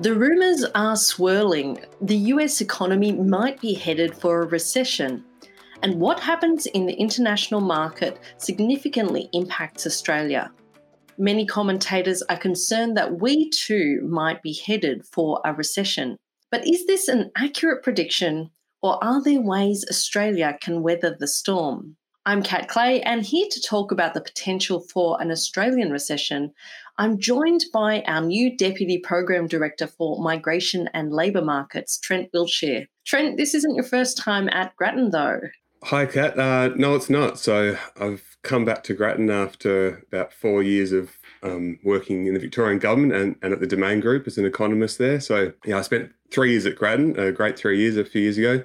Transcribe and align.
The 0.00 0.14
rumours 0.14 0.64
are 0.76 0.94
swirling. 0.94 1.84
The 2.00 2.16
US 2.32 2.60
economy 2.60 3.10
might 3.10 3.60
be 3.60 3.74
headed 3.74 4.14
for 4.14 4.42
a 4.42 4.46
recession. 4.46 5.24
And 5.82 5.98
what 5.98 6.20
happens 6.20 6.66
in 6.66 6.86
the 6.86 6.94
international 6.94 7.60
market 7.60 8.20
significantly 8.36 9.28
impacts 9.32 9.86
Australia. 9.86 10.52
Many 11.18 11.44
commentators 11.44 12.22
are 12.22 12.36
concerned 12.36 12.96
that 12.96 13.20
we 13.20 13.50
too 13.50 14.06
might 14.08 14.40
be 14.40 14.52
headed 14.52 15.04
for 15.04 15.40
a 15.44 15.52
recession. 15.52 16.16
But 16.52 16.64
is 16.64 16.86
this 16.86 17.08
an 17.08 17.32
accurate 17.36 17.82
prediction, 17.82 18.50
or 18.80 19.02
are 19.02 19.20
there 19.20 19.40
ways 19.40 19.84
Australia 19.90 20.56
can 20.60 20.84
weather 20.84 21.16
the 21.18 21.26
storm? 21.26 21.96
I'm 22.24 22.42
Kat 22.42 22.68
Clay, 22.68 23.00
and 23.02 23.24
here 23.24 23.48
to 23.50 23.60
talk 23.62 23.90
about 23.90 24.14
the 24.14 24.20
potential 24.20 24.80
for 24.92 25.20
an 25.20 25.30
Australian 25.30 25.90
recession, 25.90 26.52
I'm 27.00 27.20
joined 27.20 27.64
by 27.72 28.02
our 28.08 28.20
new 28.20 28.56
Deputy 28.56 28.98
Program 28.98 29.46
Director 29.46 29.86
for 29.86 30.20
Migration 30.20 30.90
and 30.92 31.12
Labour 31.12 31.42
Markets, 31.42 31.96
Trent 31.96 32.28
Wiltshire. 32.34 32.86
Trent, 33.06 33.36
this 33.36 33.54
isn't 33.54 33.76
your 33.76 33.84
first 33.84 34.18
time 34.18 34.48
at 34.48 34.74
Grattan, 34.74 35.10
though. 35.10 35.38
Hi, 35.84 36.06
Kat. 36.06 36.36
Uh, 36.36 36.70
no, 36.74 36.96
it's 36.96 37.08
not. 37.08 37.38
So 37.38 37.78
I've 38.00 38.36
come 38.42 38.64
back 38.64 38.82
to 38.84 38.94
Grattan 38.94 39.30
after 39.30 40.02
about 40.08 40.32
four 40.32 40.60
years 40.64 40.90
of 40.90 41.12
um, 41.44 41.78
working 41.84 42.26
in 42.26 42.34
the 42.34 42.40
Victorian 42.40 42.80
government 42.80 43.12
and, 43.12 43.36
and 43.42 43.52
at 43.52 43.60
the 43.60 43.66
Domain 43.68 44.00
Group 44.00 44.26
as 44.26 44.36
an 44.36 44.44
economist 44.44 44.98
there. 44.98 45.20
So, 45.20 45.52
yeah, 45.64 45.78
I 45.78 45.82
spent 45.82 46.10
three 46.32 46.50
years 46.50 46.66
at 46.66 46.74
Grattan, 46.74 47.16
a 47.16 47.30
great 47.30 47.56
three 47.56 47.78
years 47.78 47.96
a 47.96 48.04
few 48.04 48.22
years 48.22 48.38
ago, 48.38 48.64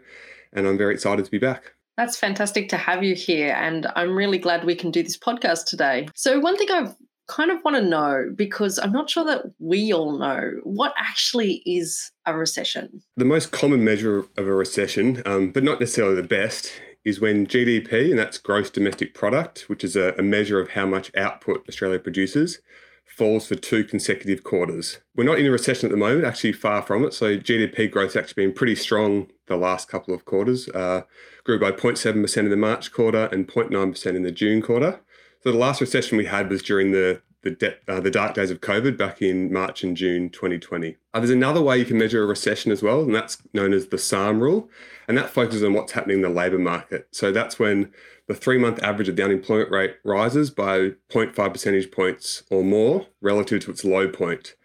and 0.53 0.67
I'm 0.67 0.77
very 0.77 0.95
excited 0.95 1.23
to 1.23 1.29
be 1.29 1.37
back. 1.37 1.73
That's 1.97 2.17
fantastic 2.17 2.69
to 2.69 2.77
have 2.77 3.03
you 3.03 3.13
here, 3.13 3.53
and 3.53 3.85
I'm 3.95 4.15
really 4.15 4.39
glad 4.39 4.63
we 4.63 4.73
can 4.73 4.89
do 4.89 5.03
this 5.03 5.19
podcast 5.19 5.65
today. 5.65 6.07
So, 6.15 6.39
one 6.39 6.57
thing 6.57 6.71
I've 6.71 6.95
kind 7.27 7.51
of 7.51 7.63
want 7.63 7.77
to 7.77 7.81
know 7.81 8.31
because 8.35 8.79
I'm 8.79 8.91
not 8.91 9.09
sure 9.09 9.25
that 9.25 9.43
we 9.59 9.93
all 9.93 10.17
know 10.17 10.51
what 10.63 10.93
actually 10.97 11.63
is 11.65 12.11
a 12.25 12.35
recession. 12.35 13.01
The 13.15 13.25
most 13.25 13.51
common 13.51 13.83
measure 13.83 14.19
of 14.19 14.47
a 14.47 14.53
recession, 14.53 15.21
um, 15.25 15.51
but 15.51 15.63
not 15.63 15.79
necessarily 15.79 16.15
the 16.15 16.27
best, 16.27 16.71
is 17.05 17.19
when 17.19 17.45
GDP, 17.45 18.09
and 18.09 18.19
that's 18.19 18.37
gross 18.37 18.69
domestic 18.69 19.13
product, 19.13 19.65
which 19.67 19.83
is 19.83 19.95
a, 19.95 20.13
a 20.17 20.21
measure 20.21 20.59
of 20.59 20.71
how 20.71 20.85
much 20.85 21.11
output 21.15 21.65
Australia 21.67 21.99
produces, 21.99 22.59
falls 23.05 23.47
for 23.47 23.55
two 23.55 23.83
consecutive 23.83 24.43
quarters. 24.43 24.99
We're 25.15 25.25
not 25.25 25.37
in 25.37 25.45
a 25.45 25.51
recession 25.51 25.87
at 25.87 25.91
the 25.91 25.97
moment, 25.97 26.25
actually 26.25 26.53
far 26.53 26.81
from 26.81 27.03
it. 27.03 27.13
So 27.13 27.37
GDP 27.37 27.91
growth 27.91 28.13
has 28.13 28.23
actually 28.23 28.45
been 28.45 28.55
pretty 28.55 28.75
strong 28.75 29.27
the 29.47 29.57
last 29.57 29.87
couple 29.87 30.13
of 30.13 30.25
quarters. 30.25 30.67
Uh, 30.69 31.03
grew 31.43 31.59
by 31.59 31.71
0.7% 31.71 32.37
in 32.37 32.49
the 32.49 32.55
March 32.55 32.91
quarter 32.91 33.29
and 33.31 33.47
0.9% 33.47 34.05
in 34.15 34.23
the 34.23 34.31
June 34.31 34.61
quarter. 34.61 35.01
So 35.43 35.51
the 35.51 35.57
last 35.57 35.81
recession 35.81 36.17
we 36.17 36.25
had 36.25 36.49
was 36.49 36.61
during 36.61 36.91
the 36.91 37.21
the, 37.41 37.51
de- 37.51 37.75
uh, 37.89 37.99
the 37.99 38.09
dark 38.09 38.35
days 38.35 38.51
of 38.51 38.61
COVID 38.61 38.97
back 38.97 39.21
in 39.21 39.51
March 39.51 39.83
and 39.83 39.97
June 39.97 40.29
2020. 40.29 40.95
Uh, 41.13 41.19
there's 41.19 41.29
another 41.29 41.61
way 41.61 41.77
you 41.77 41.83
can 41.83 41.97
measure 41.97 42.23
a 42.23 42.25
recession 42.25 42.71
as 42.71 42.81
well, 42.81 43.01
and 43.01 43.13
that's 43.13 43.37
known 43.53 43.73
as 43.73 43.87
the 43.87 43.97
Sahm 43.97 44.39
rule, 44.39 44.69
and 45.09 45.17
that 45.17 45.29
focuses 45.29 45.61
on 45.61 45.73
what's 45.73 45.91
happening 45.91 46.19
in 46.19 46.21
the 46.21 46.29
labour 46.29 46.57
market. 46.57 47.09
So 47.11 47.33
that's 47.33 47.59
when 47.59 47.91
the 48.27 48.33
three 48.33 48.57
month 48.57 48.81
average 48.81 49.09
of 49.09 49.17
the 49.17 49.25
unemployment 49.25 49.71
rate 49.71 49.97
rises 50.05 50.51
by 50.51 50.91
0.5 51.11 51.51
percentage 51.51 51.91
points 51.91 52.43
or 52.49 52.63
more 52.63 53.07
relative 53.19 53.65
to 53.65 53.71
its 53.71 53.83
low 53.83 54.07
point. 54.07 54.55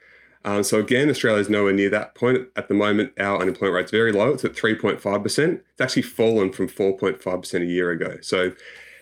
Um, 0.45 0.63
so 0.63 0.79
again, 0.79 1.11
Australia 1.11 1.41
is 1.41 1.51
nowhere 1.51 1.73
near 1.73 1.91
that 1.91 2.15
point 2.15 2.47
at 2.55 2.69
the 2.69 2.75
moment. 2.75 3.13
Our 3.19 3.41
unemployment 3.41 3.75
rate 3.75 3.85
is 3.87 3.91
very 3.91 4.13
low; 4.13 4.31
it's 4.35 4.45
at 4.45 4.55
3.5 4.55 5.23
percent. 5.25 5.65
It's 5.73 5.81
actually 5.81 6.03
fallen 6.03 6.53
from 6.53 6.69
4.5 6.69 7.41
percent 7.41 7.65
a 7.65 7.67
year 7.67 7.91
ago. 7.91 8.19
So 8.21 8.53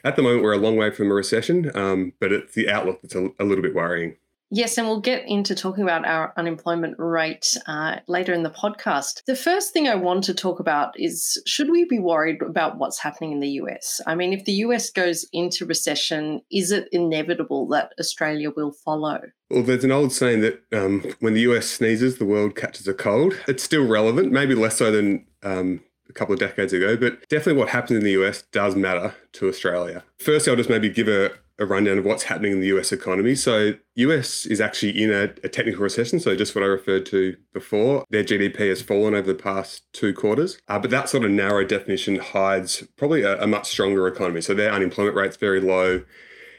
at 0.07 0.15
the 0.15 0.23
moment, 0.23 0.45
we're 0.45 0.53
a 0.53 0.59
long 0.59 0.77
way 0.77 0.91
from 0.93 1.11
a 1.11 1.15
recession, 1.15 1.77
um, 1.77 2.13
but 2.21 2.31
it's 2.33 2.55
the 2.55 2.71
outlook 2.71 3.03
that's 3.03 3.17
a, 3.17 3.29
a, 3.41 3.45
little 3.45 3.61
bit 3.61 3.75
worrying. 3.75 4.17
Yes, 4.51 4.79
and 4.79 4.87
we'll 4.87 5.01
get 5.01 5.27
into 5.27 5.57
talking 5.57 5.83
about 5.83 6.07
our 6.07 6.33
unemployment 6.37 6.95
rate 6.99 7.57
uh, 7.67 7.97
later 8.07 8.33
in 8.33 8.45
the 8.45 8.51
podcast. 8.51 9.25
The 9.27 9.35
first 9.35 9.73
thing 9.73 9.89
I 9.89 9.97
want 9.97 10.23
to 10.25 10.35
talk 10.35 10.61
about 10.61 10.95
is 10.97 11.43
should 11.47 11.69
we 11.69 11.85
be 11.87 11.99
worried 11.99 12.41
about 12.41 12.79
what's 12.79 13.01
happening 13.01 13.33
in 13.33 13.41
the 13.41 13.49
US? 13.63 14.01
I 14.07 14.15
mean, 14.15 14.33
if 14.33 14.45
the 14.45 14.53
US 14.53 14.91
goes 14.91 15.27
into 15.33 15.67
recession, 15.67 16.43
is 16.53 16.71
it 16.71 16.89
inevitable 16.93 17.67
that 17.69 17.93
Australia 17.99 18.53
will 18.57 18.71
follow? 18.71 19.21
Well, 19.51 19.65
there's 19.65 19.83
an 19.83 19.91
old 19.91 20.13
saying 20.13 20.43
that 20.43 20.63
um, 20.73 21.03
when 21.19 21.35
the 21.35 21.41
US 21.41 21.67
sneezes, 21.67 22.19
the 22.19 22.25
world 22.25 22.55
catches 22.55 22.87
a 22.87 22.95
cold. 22.95 23.35
It's 23.49 23.65
still 23.65 23.89
relevant, 23.89 24.31
maybe 24.31 24.55
less 24.55 24.77
so 24.77 24.93
than 24.93 25.27
um, 25.43 25.81
couple 26.17 26.33
of 26.33 26.41
decades 26.41 26.73
ago, 26.73 26.97
but 26.97 27.29
definitely 27.29 27.61
what 27.61 27.69
happens 27.69 27.99
in 27.99 28.05
the 28.05 28.13
US 28.13 28.43
does 28.53 28.75
matter 28.75 29.15
to 29.33 29.49
Australia. 29.49 30.03
First, 30.19 30.49
I'll 30.49 30.57
just 30.57 30.71
maybe 30.71 30.89
give 30.89 31.09
a, 31.09 31.31
a 31.59 31.67
rundown 31.67 31.99
of 31.99 32.05
what's 32.05 32.25
happening 32.25 32.53
in 32.53 32.61
the 32.61 32.69
US 32.79 32.93
economy. 32.93 33.35
So, 33.35 33.75
US 33.95 34.47
is 34.47 34.61
actually 34.61 35.03
in 35.03 35.11
a, 35.11 35.25
a, 35.45 35.49
technical 35.49 35.83
recession. 35.83 36.21
So, 36.21 36.37
just 36.37 36.55
what 36.55 36.65
I 36.65 36.67
referred 36.67 37.07
to 37.07 37.37
before, 37.53 38.05
their 38.11 38.25
GDP 38.25 38.69
has 38.69 38.83
fallen 38.83 39.15
over 39.15 39.33
the 39.33 39.39
past 39.39 39.83
two 39.93 40.13
quarters. 40.13 40.59
Uh, 40.69 40.79
but 40.79 40.91
that 40.91 41.09
sort 41.09 41.25
of 41.25 41.31
narrow 41.31 41.65
definition 41.65 42.17
hides 42.17 42.85
probably 42.97 43.23
a, 43.23 43.43
a 43.43 43.47
much 43.47 43.69
stronger 43.69 44.07
economy. 44.07 44.41
So, 44.41 44.55
their 44.55 44.73
unemployment 44.73 45.17
rate's 45.17 45.37
very 45.37 45.61
low. 45.61 46.05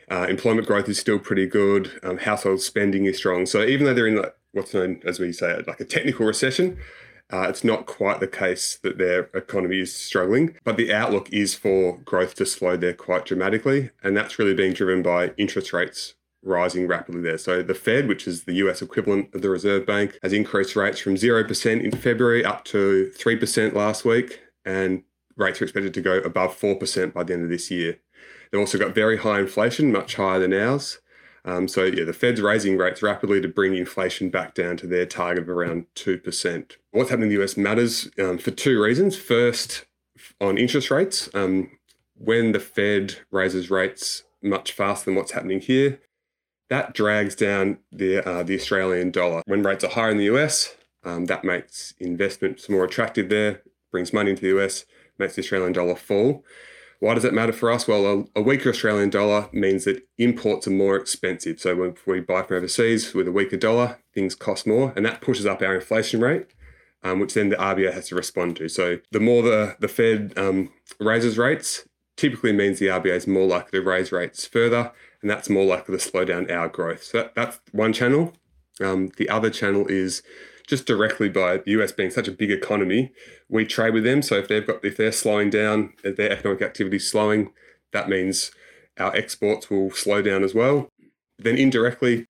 Uh, 0.10 0.26
employment 0.30 0.66
growth 0.66 0.88
is 0.88 0.98
still 0.98 1.20
pretty 1.20 1.46
good. 1.46 2.00
Um, 2.02 2.18
household 2.18 2.62
spending 2.62 3.06
is 3.06 3.18
strong. 3.18 3.46
So, 3.46 3.64
even 3.64 3.86
though 3.86 3.94
they're 3.94 4.08
in 4.08 4.16
like, 4.16 4.36
what's 4.54 4.74
known 4.74 5.02
as 5.06 5.20
we 5.20 5.32
say 5.32 5.62
like 5.68 5.80
a 5.80 5.86
technical 5.86 6.26
recession, 6.26 6.78
uh, 7.32 7.48
it's 7.50 7.64
not 7.64 7.86
quite 7.86 8.20
the 8.20 8.28
case 8.28 8.80
that 8.84 8.98
their 8.98 9.24
economy 9.34 9.80
is 9.80 9.94
struggling, 9.94 10.56
but 10.64 10.78
the 10.78 10.94
outlook 10.94 11.32
is 11.32 11.56
for 11.56 11.98
growth 12.00 12.36
to 12.36 12.46
slow 12.46 12.78
there 12.78 12.94
quite 12.94 13.26
dramatically. 13.26 13.90
And 14.02 14.16
that's 14.16 14.40
really 14.40 14.54
being 14.54 14.74
driven 14.74 15.02
by 15.02 15.34
interest 15.38 15.74
rates 15.74 16.16
rising 16.44 16.88
rapidly 16.88 17.22
there. 17.22 17.38
So 17.38 17.62
the 17.62 17.74
Fed, 17.74 18.08
which 18.08 18.28
is 18.28 18.46
the 18.46 18.54
US 18.54 18.82
equivalent 18.82 19.34
of 19.36 19.42
the 19.42 19.50
Reserve 19.50 19.86
Bank, 19.86 20.18
has 20.24 20.32
increased 20.32 20.76
rates 20.76 21.00
from 21.00 21.16
0% 21.16 21.84
in 21.84 21.92
February 21.92 22.46
up 22.46 22.64
to 22.66 23.12
3% 23.18 23.74
last 23.74 24.06
week. 24.06 24.40
And 24.64 25.04
rates 25.36 25.62
are 25.62 25.66
expected 25.66 25.94
to 25.96 26.02
go 26.02 26.18
above 26.20 26.58
4% 26.58 27.14
by 27.14 27.24
the 27.24 27.34
end 27.34 27.44
of 27.44 27.50
this 27.50 27.70
year. 27.70 28.00
They've 28.52 28.62
also 28.62 28.78
got 28.78 28.96
very 28.96 29.18
high 29.18 29.40
inflation, 29.40 29.92
much 29.92 30.16
higher 30.16 30.40
than 30.40 30.54
ours. 30.54 31.00
Um, 31.48 31.70
so 31.70 31.86
yeah, 31.86 32.04
the 32.04 32.14
Fed's 32.14 32.42
raising 32.42 32.78
rates 32.78 33.02
rapidly 33.02 33.40
to 33.40 33.48
bring 33.48 33.74
inflation 33.74 34.30
back 34.30 34.54
down 34.54 34.76
to 34.78 34.88
their 34.88 35.06
target 35.06 35.44
of 35.44 35.50
around 35.50 35.86
two 35.96 36.20
percent. 36.20 36.78
What's 36.92 37.10
happening 37.10 37.32
in 37.32 37.38
the 37.38 37.44
US 37.44 37.56
matters 37.56 38.10
um, 38.20 38.38
for 38.38 38.52
two 38.52 38.84
reasons. 38.84 39.16
First, 39.16 39.86
on 40.42 40.58
interest 40.58 40.92
rates, 40.92 41.30
um, 41.34 41.72
when 42.16 42.52
the 42.52 42.60
Fed 42.60 43.16
raises 43.32 43.72
rates 43.72 44.24
much 44.44 44.74
faster 44.74 45.06
than 45.06 45.16
what's 45.16 45.32
happening 45.32 45.62
here, 45.62 46.00
that 46.70 46.94
drags 46.94 47.34
down 47.34 47.80
the 47.94 48.28
uh, 48.28 48.44
the 48.44 48.56
Australian 48.56 49.12
dollar. 49.12 49.42
When 49.46 49.64
rates 49.64 49.86
are 49.86 49.92
higher 49.92 50.12
in 50.12 50.18
the 50.18 50.26
US, 50.26 50.76
um, 51.06 51.26
that 51.26 51.46
makes 51.46 51.94
investments 51.98 52.68
more 52.68 52.84
attractive 52.84 53.30
there, 53.30 53.62
brings 53.90 54.12
money 54.12 54.32
into 54.32 54.42
the 54.42 54.60
US, 54.60 54.84
makes 55.18 55.36
the 55.36 55.42
Australian 55.42 55.72
dollar 55.72 55.96
fall. 55.96 56.44
Why 57.00 57.14
does 57.14 57.24
that 57.24 57.34
matter 57.34 57.54
for 57.54 57.72
us? 57.72 57.88
Well, 57.88 58.28
a, 58.36 58.40
a, 58.40 58.42
weaker 58.42 58.70
Australian 58.70 59.12
dollar 59.12 59.50
means 59.52 59.86
that 59.86 60.08
imports 60.18 60.68
are 60.68 60.72
more 60.72 60.96
expensive. 60.96 61.60
So 61.60 61.76
when 61.76 61.96
we 62.08 62.22
buy 62.22 62.42
from 62.42 62.58
overseas 62.58 63.14
with 63.14 63.28
a 63.28 63.32
weaker 63.32 63.58
dollar, 63.58 64.00
things 64.14 64.34
cost 64.34 64.66
more, 64.66 64.94
and 64.96 65.06
that 65.06 65.22
pushes 65.22 65.46
up 65.46 65.62
our 65.62 65.76
inflation 65.76 66.22
rate, 66.22 66.48
um, 67.04 67.20
which 67.20 67.36
then 67.36 67.50
the 67.50 67.56
RBA 67.56 67.94
has 67.94 68.08
to 68.08 68.16
respond 68.16 68.56
to. 68.58 68.68
So 68.68 68.98
the 69.12 69.20
more 69.20 69.44
the, 69.44 69.76
the 69.80 69.88
Fed 69.88 70.34
um, 70.38 70.72
raises 71.00 71.38
rates, 71.38 71.88
typically 72.16 72.52
means 72.52 72.80
the 72.80 72.88
RBA 72.88 73.16
is 73.16 73.28
more 73.28 73.48
likely 73.48 73.80
to 73.80 73.86
raise 73.86 74.12
rates 74.12 74.48
further, 74.48 74.92
and 75.22 75.30
that's 75.30 75.50
more 75.50 75.66
likely 75.66 75.96
to 75.96 76.04
slow 76.04 76.26
down 76.26 76.50
our 76.50 76.68
growth. 76.68 77.04
So 77.04 77.20
that, 77.20 77.36
that's 77.36 77.60
one 77.72 77.94
channel. 77.94 78.34
Um, 78.82 79.12
the 79.18 79.30
other 79.30 79.52
channel 79.52 79.86
is 79.88 80.24
just 80.68 80.86
directly 80.86 81.30
by 81.30 81.58
the 81.58 81.72
US 81.72 81.92
being 81.92 82.12
such 82.12 82.28
a 82.28 82.32
big 82.32 82.52
economy, 82.52 83.12
we 83.50 83.66
trade 83.66 83.94
with 83.94 84.04
them. 84.04 84.22
So 84.22 84.36
if 84.36 84.48
they've 84.48 84.68
got 84.68 84.84
if 84.84 84.98
they're 84.98 85.12
slowing 85.12 85.50
down, 85.50 85.94
if 86.04 86.18
their 86.18 86.32
economic 86.32 86.62
activity 86.62 87.00
slowing, 87.00 87.52
that 87.94 88.10
means 88.10 88.52
our 89.00 89.16
exports 89.16 89.70
will 89.70 89.92
slow 89.92 90.22
down 90.22 90.44
as 90.44 90.54
well. 90.54 90.90
Then 91.40 91.58
indirectly, 91.58 92.26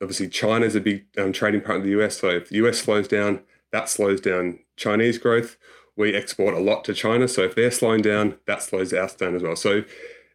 obviously 0.00 0.28
China 0.28 0.64
is 0.64 0.76
a 0.76 0.80
big 0.80 1.06
um, 1.18 1.32
trading 1.32 1.60
partner 1.60 1.78
of 1.78 1.84
the 1.84 2.02
US. 2.02 2.18
So 2.18 2.28
if 2.28 2.48
the 2.48 2.56
US 2.66 2.78
slows 2.78 3.08
down, 3.08 3.40
that 3.72 3.88
slows 3.88 4.20
down 4.20 4.60
Chinese 4.76 5.18
growth. 5.18 5.56
We 5.96 6.14
export 6.14 6.54
a 6.54 6.60
lot 6.60 6.84
to 6.84 6.94
China. 6.94 7.26
So 7.26 7.42
if 7.42 7.54
they're 7.54 7.70
slowing 7.70 8.02
down, 8.02 8.38
that 8.46 8.62
slows 8.62 8.92
us 8.92 9.14
down 9.14 9.34
as 9.34 9.42
well. 9.42 9.56
So 9.56 9.82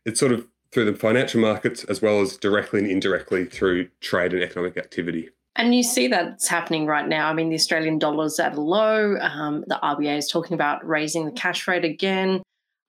it's 0.06 0.20
sort 0.20 0.32
of 0.34 0.48
through 0.72 0.86
the 0.86 0.98
financial 0.98 1.40
markets 1.40 1.84
as 1.86 2.02
well 2.02 2.22
as 2.22 2.38
directly 2.38 2.80
and 2.80 2.90
indirectly 2.90 3.46
through 3.46 3.90
trade 4.00 4.34
and 4.34 4.42
economic 4.42 4.78
activity. 4.78 5.30
And 5.56 5.76
you 5.76 5.84
see 5.84 6.08
that's 6.08 6.48
happening 6.48 6.86
right 6.86 7.08
now. 7.08 7.28
I 7.28 7.34
mean, 7.34 7.50
the 7.50 7.56
Australian 7.56 8.00
dollar's 8.00 8.40
at 8.40 8.56
a 8.56 8.62
low. 8.62 9.18
Um, 9.20 9.64
the 9.68 9.80
RBA 9.84 10.18
is 10.18 10.30
talking 10.30 10.54
about 10.54 10.86
raising 10.88 11.26
the 11.26 11.32
cash 11.32 11.68
rate 11.68 11.84
again. 11.84 12.42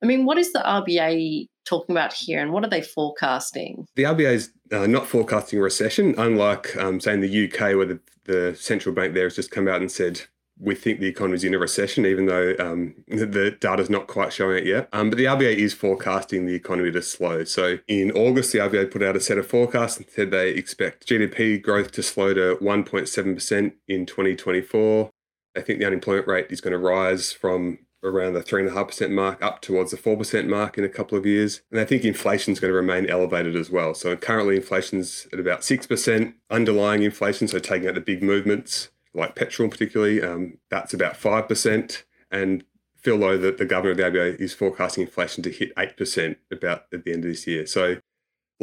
I 0.03 0.07
mean, 0.07 0.25
what 0.25 0.39
is 0.39 0.53
the 0.53 0.61
RBA 0.61 1.47
talking 1.65 1.95
about 1.95 2.13
here 2.13 2.41
and 2.41 2.53
what 2.53 2.65
are 2.65 2.71
they 2.71 2.83
forecasting? 2.83 3.87
The 3.95 4.05
RBA 4.05 4.33
is 4.33 4.53
uh, 4.73 4.87
not 4.87 5.07
forecasting 5.07 5.59
a 5.59 5.63
recession, 5.63 6.15
unlike, 6.19 6.77
um, 6.77 7.01
say, 7.01 7.15
in 7.15 7.21
the 7.21 7.47
UK, 7.47 7.77
where 7.77 7.87
the, 7.87 8.01
the 8.25 8.57
central 8.59 8.95
bank 8.95 9.15
there 9.15 9.25
has 9.25 9.37
just 9.37 9.51
come 9.51 9.69
out 9.69 9.81
and 9.81 9.91
said 9.91 10.23
we 10.63 10.77
think 10.77 11.01
the 11.01 11.09
economy 11.09 11.35
is 11.35 11.45
in 11.45 11.55
a 11.55 11.59
recession, 11.59 12.07
even 12.07 12.27
though 12.27 12.55
um, 12.61 12.95
the 13.09 13.57
data 13.61 13.83
is 13.83 13.91
not 13.91 14.07
quite 14.07 14.33
showing 14.33 14.59
it 14.59 14.67
yet. 14.67 14.89
Um, 14.93 15.11
but 15.11 15.17
the 15.17 15.25
RBA 15.25 15.57
is 15.57 15.75
forecasting 15.75 16.47
the 16.47 16.55
economy 16.55 16.93
to 16.93 17.03
slow. 17.03 17.43
So 17.43 17.79
in 17.89 18.13
August, 18.13 18.53
the 18.53 18.61
RBA 18.61 18.93
put 18.93 19.03
out 19.03 19.17
a 19.17 19.21
set 19.21 19.39
of 19.39 19.47
forecasts 19.47 19.97
and 19.97 20.07
said 20.09 20.31
they 20.31 20.51
expect 20.51 21.09
GDP 21.09 21.61
growth 21.61 21.91
to 21.93 22.03
slow 22.03 22.33
to 22.35 22.57
1.7% 22.63 23.73
in 23.89 24.07
2024. 24.07 25.11
I 25.57 25.61
think 25.61 25.81
the 25.81 25.85
unemployment 25.85 26.29
rate 26.29 26.47
is 26.51 26.61
going 26.61 26.73
to 26.73 26.79
rise 26.79 27.33
from 27.33 27.81
around 28.05 28.35
the 28.35 28.43
3.5% 28.43 29.11
mark 29.11 29.43
up 29.43 29.63
towards 29.63 29.91
the 29.91 29.97
4% 29.97 30.49
mark 30.49 30.79
in 30.79 30.85
a 30.85 30.89
couple 30.89 31.19
of 31.19 31.27
years. 31.27 31.63
And 31.73 31.81
I 31.81 31.85
think 31.85 32.05
inflation 32.05 32.53
is 32.53 32.61
going 32.61 32.71
to 32.71 32.77
remain 32.77 33.11
elevated 33.11 33.57
as 33.57 33.69
well. 33.69 33.95
So 33.95 34.17
currently, 34.17 34.57
inflation's 34.57 35.27
at 35.33 35.41
about 35.41 35.61
6%. 35.61 36.35
Underlying 36.51 37.03
inflation, 37.03 37.49
so 37.49 37.59
taking 37.59 37.89
out 37.89 37.95
the 37.95 38.01
big 38.01 38.23
movements 38.23 38.91
like 39.15 39.35
petrol 39.35 39.69
particularly, 39.69 40.23
um, 40.23 40.59
that's 40.71 40.95
about 40.95 41.15
5%. 41.15 42.03
And 42.31 42.65
Phil 42.97 43.17
Lowe, 43.17 43.37
that 43.39 43.59
the 43.59 43.65
governor 43.65 43.91
of 43.91 43.97
the 43.97 44.05
RBA, 44.05 44.41
is 44.41 44.55
forecasting 44.55 45.03
inflation 45.03 45.43
to 45.43 45.51
hit 45.51 45.75
8% 45.77 46.37
about 46.51 46.85
at 46.93 47.05
the 47.05 47.13
end 47.13 47.25
of 47.25 47.31
this 47.31 47.47
year. 47.47 47.67
So 47.67 47.97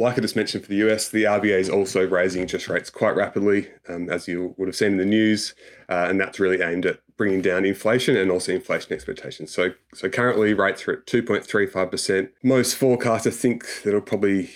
like 0.00 0.16
I 0.16 0.22
just 0.22 0.36
mentioned 0.36 0.64
for 0.64 0.70
the 0.70 0.88
US, 0.88 1.08
the 1.08 1.24
RBA 1.24 1.58
is 1.58 1.68
also 1.68 2.06
raising 2.06 2.42
interest 2.42 2.68
rates 2.68 2.90
quite 2.90 3.14
rapidly, 3.14 3.68
um, 3.88 4.08
as 4.08 4.26
you 4.26 4.54
would 4.56 4.66
have 4.66 4.76
seen 4.76 4.92
in 4.92 4.96
the 4.96 5.04
news, 5.04 5.54
uh, 5.88 6.06
and 6.08 6.18
that's 6.18 6.40
really 6.40 6.62
aimed 6.62 6.86
at 6.86 7.00
bringing 7.16 7.42
down 7.42 7.66
inflation 7.66 8.16
and 8.16 8.30
also 8.30 8.52
inflation 8.52 8.94
expectations. 8.94 9.52
So, 9.52 9.74
so 9.94 10.08
currently 10.08 10.54
rates 10.54 10.88
are 10.88 10.92
at 10.92 11.06
2.35%. 11.06 12.30
Most 12.42 12.80
forecasters 12.80 13.34
think 13.34 13.66
that 13.82 13.90
it'll 13.90 14.00
probably 14.00 14.50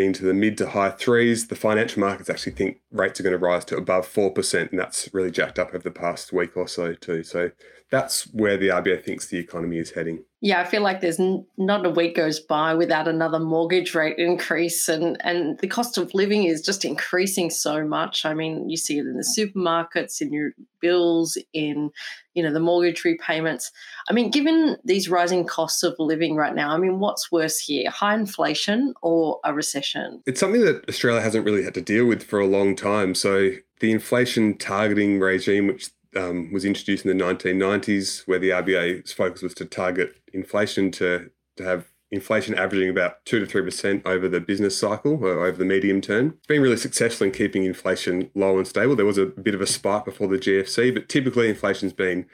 be 0.00 0.06
into 0.06 0.24
the 0.24 0.34
mid 0.34 0.56
to 0.58 0.70
high 0.70 0.90
threes. 0.90 1.48
The 1.48 1.56
financial 1.56 2.00
markets 2.00 2.30
actually 2.30 2.52
think 2.52 2.78
rates 2.90 3.20
are 3.20 3.22
going 3.22 3.38
to 3.38 3.38
rise 3.38 3.64
to 3.66 3.76
above 3.76 4.06
4%, 4.06 4.70
and 4.70 4.78
that's 4.78 5.12
really 5.12 5.30
jacked 5.30 5.58
up 5.58 5.68
over 5.68 5.78
the 5.78 5.90
past 5.90 6.32
week 6.32 6.56
or 6.56 6.66
so 6.66 6.94
too. 6.94 7.22
So 7.22 7.50
that's 7.90 8.24
where 8.32 8.56
the 8.56 8.68
RBA 8.68 9.04
thinks 9.04 9.26
the 9.26 9.38
economy 9.38 9.78
is 9.78 9.92
heading. 9.92 10.24
Yeah, 10.42 10.60
I 10.60 10.64
feel 10.64 10.80
like 10.80 11.02
there's 11.02 11.20
n- 11.20 11.44
not 11.58 11.84
a 11.84 11.90
week 11.90 12.16
goes 12.16 12.40
by 12.40 12.74
without 12.74 13.06
another 13.06 13.38
mortgage 13.38 13.94
rate 13.94 14.16
increase, 14.18 14.88
and 14.88 15.18
and 15.20 15.58
the 15.58 15.68
cost 15.68 15.98
of 15.98 16.14
living 16.14 16.44
is 16.44 16.62
just 16.62 16.84
increasing 16.84 17.50
so 17.50 17.84
much. 17.84 18.24
I 18.24 18.32
mean, 18.32 18.70
you 18.70 18.78
see 18.78 18.98
it 18.98 19.06
in 19.06 19.18
the 19.18 19.22
supermarkets, 19.22 20.22
in 20.22 20.32
your 20.32 20.52
bills, 20.80 21.36
in 21.52 21.90
you 22.32 22.42
know 22.42 22.52
the 22.52 22.60
mortgage 22.60 23.04
repayments. 23.04 23.70
I 24.08 24.14
mean, 24.14 24.30
given 24.30 24.78
these 24.82 25.10
rising 25.10 25.44
costs 25.44 25.82
of 25.82 25.94
living 25.98 26.36
right 26.36 26.54
now, 26.54 26.70
I 26.70 26.78
mean, 26.78 27.00
what's 27.00 27.30
worse 27.30 27.58
here, 27.58 27.90
high 27.90 28.14
inflation 28.14 28.94
or 29.02 29.40
a 29.44 29.52
recession? 29.52 30.22
It's 30.24 30.40
something 30.40 30.64
that 30.64 30.88
Australia 30.88 31.20
hasn't 31.20 31.44
really 31.44 31.64
had 31.64 31.74
to 31.74 31.82
deal 31.82 32.06
with 32.06 32.22
for 32.22 32.40
a 32.40 32.46
long 32.46 32.76
time. 32.76 33.14
So 33.14 33.50
the 33.80 33.92
inflation 33.92 34.56
targeting 34.56 35.20
regime, 35.20 35.66
which 35.66 35.90
um, 36.16 36.52
was 36.52 36.64
introduced 36.64 37.04
in 37.04 37.16
the 37.16 37.24
1990s, 37.24 38.26
where 38.26 38.38
the 38.38 38.50
RBA's 38.50 39.12
focus 39.12 39.42
was 39.42 39.54
to 39.54 39.64
target 39.64 40.16
inflation 40.32 40.90
to, 40.92 41.30
to 41.56 41.64
have 41.64 41.86
inflation 42.10 42.54
averaging 42.54 42.90
about 42.90 43.24
2 43.24 43.44
to 43.44 43.62
3% 43.62 44.04
over 44.04 44.28
the 44.28 44.40
business 44.40 44.76
cycle 44.76 45.24
or 45.24 45.46
over 45.46 45.56
the 45.56 45.64
medium 45.64 46.00
term. 46.00 46.34
It's 46.38 46.46
been 46.46 46.62
really 46.62 46.76
successful 46.76 47.26
in 47.26 47.32
keeping 47.32 47.64
inflation 47.64 48.30
low 48.34 48.58
and 48.58 48.66
stable. 48.66 48.96
There 48.96 49.06
was 49.06 49.18
a 49.18 49.26
bit 49.26 49.54
of 49.54 49.60
a 49.60 49.66
spike 49.66 50.04
before 50.04 50.26
the 50.26 50.38
GFC, 50.38 50.92
but 50.92 51.08
typically 51.08 51.48
inflation's 51.48 51.92
been 51.92 52.26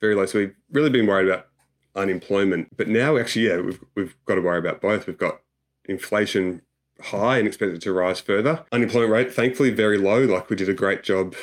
very 0.00 0.14
low. 0.14 0.26
So 0.26 0.40
we've 0.40 0.54
really 0.72 0.90
been 0.90 1.06
worried 1.06 1.28
about 1.28 1.46
unemployment. 1.94 2.76
But 2.76 2.88
now, 2.88 3.16
actually, 3.16 3.48
yeah, 3.48 3.60
we've, 3.60 3.80
we've 3.94 4.16
got 4.26 4.36
to 4.36 4.40
worry 4.40 4.58
about 4.58 4.80
both. 4.80 5.06
We've 5.06 5.18
got 5.18 5.40
inflation 5.84 6.62
high 7.00 7.38
and 7.38 7.46
expected 7.46 7.80
to 7.82 7.92
rise 7.92 8.20
further. 8.20 8.64
Unemployment 8.72 9.12
rate, 9.12 9.32
thankfully, 9.32 9.70
very 9.70 9.98
low. 9.98 10.20
Like 10.24 10.50
we 10.50 10.56
did 10.56 10.68
a 10.68 10.74
great 10.74 11.02
job 11.02 11.34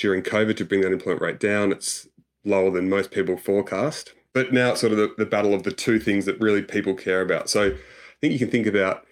during 0.00 0.22
COVID 0.22 0.56
to 0.56 0.64
bring 0.64 0.80
the 0.80 0.86
unemployment 0.86 1.22
rate 1.22 1.40
down. 1.40 1.72
It's 1.72 2.08
lower 2.44 2.70
than 2.70 2.88
most 2.88 3.10
people 3.10 3.36
forecast. 3.36 4.14
But 4.32 4.52
now 4.52 4.70
it's 4.70 4.80
sort 4.80 4.92
of 4.92 4.98
the, 4.98 5.14
the 5.18 5.26
battle 5.26 5.54
of 5.54 5.64
the 5.64 5.72
two 5.72 5.98
things 5.98 6.24
that 6.26 6.40
really 6.40 6.62
people 6.62 6.94
care 6.94 7.20
about. 7.20 7.50
So 7.50 7.66
I 7.66 7.74
think 8.20 8.32
you 8.32 8.38
can 8.38 8.50
think 8.50 8.66
about 8.66 9.04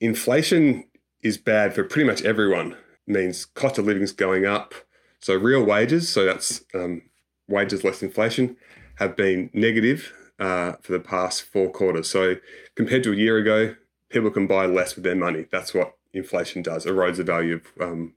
inflation 0.00 0.84
is 1.22 1.38
bad 1.38 1.74
for 1.74 1.84
pretty 1.84 2.08
much 2.08 2.22
everyone. 2.22 2.72
It 3.06 3.12
means 3.12 3.44
cost 3.44 3.78
of 3.78 3.86
living 3.86 4.02
is 4.02 4.12
going 4.12 4.46
up. 4.46 4.74
So 5.20 5.34
real 5.34 5.62
wages, 5.62 6.08
so 6.08 6.24
that's 6.24 6.64
um, 6.74 7.02
wages 7.46 7.84
less 7.84 8.02
inflation, 8.02 8.56
have 8.96 9.16
been 9.16 9.50
negative 9.52 10.12
uh, 10.40 10.72
for 10.80 10.92
the 10.92 11.00
past 11.00 11.42
four 11.42 11.70
quarters. 11.70 12.10
So 12.10 12.36
compared 12.74 13.04
to 13.04 13.12
a 13.12 13.16
year 13.16 13.36
ago, 13.36 13.76
people 14.08 14.30
can 14.30 14.46
buy 14.46 14.66
less 14.66 14.96
with 14.96 15.04
their 15.04 15.14
money. 15.14 15.46
That's 15.52 15.72
what 15.72 15.94
inflation 16.12 16.62
does, 16.62 16.86
erodes 16.86 17.16
the 17.18 17.24
value 17.24 17.60
of 17.76 17.82
um, 17.82 18.14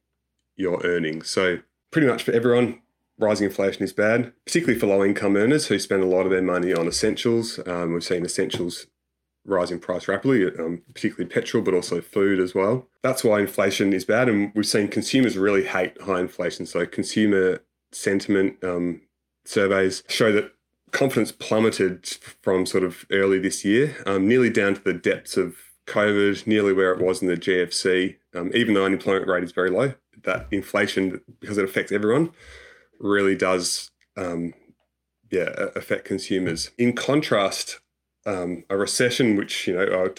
your 0.55 0.81
earnings. 0.83 1.29
So 1.29 1.59
pretty 1.95 2.07
much 2.07 2.23
for 2.23 2.33
everyone, 2.33 2.77
rising 3.17 3.45
inflation 3.45 3.81
is 3.81 3.93
bad, 3.93 4.33
particularly 4.45 4.77
for 4.77 4.85
low 4.85 5.01
income 5.01 5.37
earners 5.37 5.67
who 5.67 5.79
spend 5.79 6.03
a 6.03 6.05
lot 6.05 6.25
of 6.25 6.29
their 6.29 6.41
money 6.41 6.73
on 6.73 6.89
essentials. 6.89 7.57
Um, 7.65 7.93
we've 7.93 8.03
seen 8.03 8.25
essentials 8.25 8.87
rise 9.45 9.71
in 9.71 9.79
price 9.79 10.09
rapidly, 10.09 10.43
um, 10.59 10.81
particularly 10.93 11.33
petrol, 11.33 11.63
but 11.63 11.73
also 11.73 12.01
food 12.01 12.41
as 12.41 12.53
well. 12.53 12.85
That's 13.01 13.23
why 13.23 13.39
inflation 13.39 13.93
is 13.93 14.03
bad. 14.03 14.27
And 14.27 14.51
we've 14.53 14.67
seen 14.67 14.89
consumers 14.89 15.37
really 15.37 15.63
hate 15.63 16.01
high 16.01 16.19
inflation. 16.19 16.65
So, 16.65 16.85
consumer 16.85 17.61
sentiment 17.93 18.61
um, 18.61 18.99
surveys 19.45 20.03
show 20.09 20.33
that 20.33 20.51
confidence 20.91 21.31
plummeted 21.31 22.05
from 22.41 22.65
sort 22.65 22.83
of 22.83 23.05
early 23.09 23.39
this 23.39 23.63
year, 23.63 23.95
um, 24.05 24.27
nearly 24.27 24.49
down 24.49 24.73
to 24.75 24.83
the 24.83 24.93
depths 24.93 25.37
of 25.37 25.55
COVID, 25.87 26.45
nearly 26.45 26.73
where 26.73 26.91
it 26.91 26.99
was 26.99 27.21
in 27.21 27.29
the 27.29 27.37
GFC, 27.37 28.17
um, 28.33 28.51
even 28.53 28.73
though 28.73 28.83
unemployment 28.83 29.29
rate 29.29 29.45
is 29.45 29.53
very 29.53 29.69
low 29.69 29.93
that 30.25 30.47
inflation, 30.51 31.21
because 31.39 31.57
it 31.57 31.65
affects 31.65 31.91
everyone, 31.91 32.31
really 32.99 33.35
does 33.35 33.91
um, 34.17 34.53
yeah 35.31 35.49
affect 35.75 36.05
consumers. 36.05 36.71
In 36.77 36.93
contrast, 36.93 37.79
um, 38.25 38.63
a 38.69 38.77
recession, 38.77 39.35
which 39.35 39.67
you 39.67 39.75
know 39.75 40.13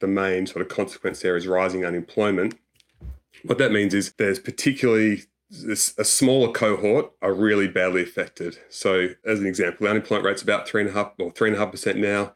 the 0.00 0.06
main 0.06 0.46
sort 0.46 0.62
of 0.62 0.68
consequence 0.68 1.20
there 1.20 1.36
is 1.36 1.46
rising 1.46 1.84
unemployment. 1.84 2.58
What 3.44 3.58
that 3.58 3.72
means 3.72 3.94
is 3.94 4.12
there's 4.12 4.38
particularly 4.38 5.24
a 5.68 6.04
smaller 6.04 6.52
cohort 6.52 7.10
are 7.22 7.34
really 7.34 7.66
badly 7.66 8.02
affected. 8.02 8.58
So, 8.68 9.08
as 9.24 9.40
an 9.40 9.46
example, 9.46 9.84
the 9.84 9.90
unemployment 9.90 10.26
rate's 10.26 10.42
about 10.42 10.68
three 10.68 10.82
and 10.82 10.90
a 10.90 10.92
half 10.92 11.12
or 11.18 11.32
three 11.32 11.48
and 11.48 11.56
a 11.56 11.60
half 11.60 11.72
percent 11.72 11.98
now. 11.98 12.34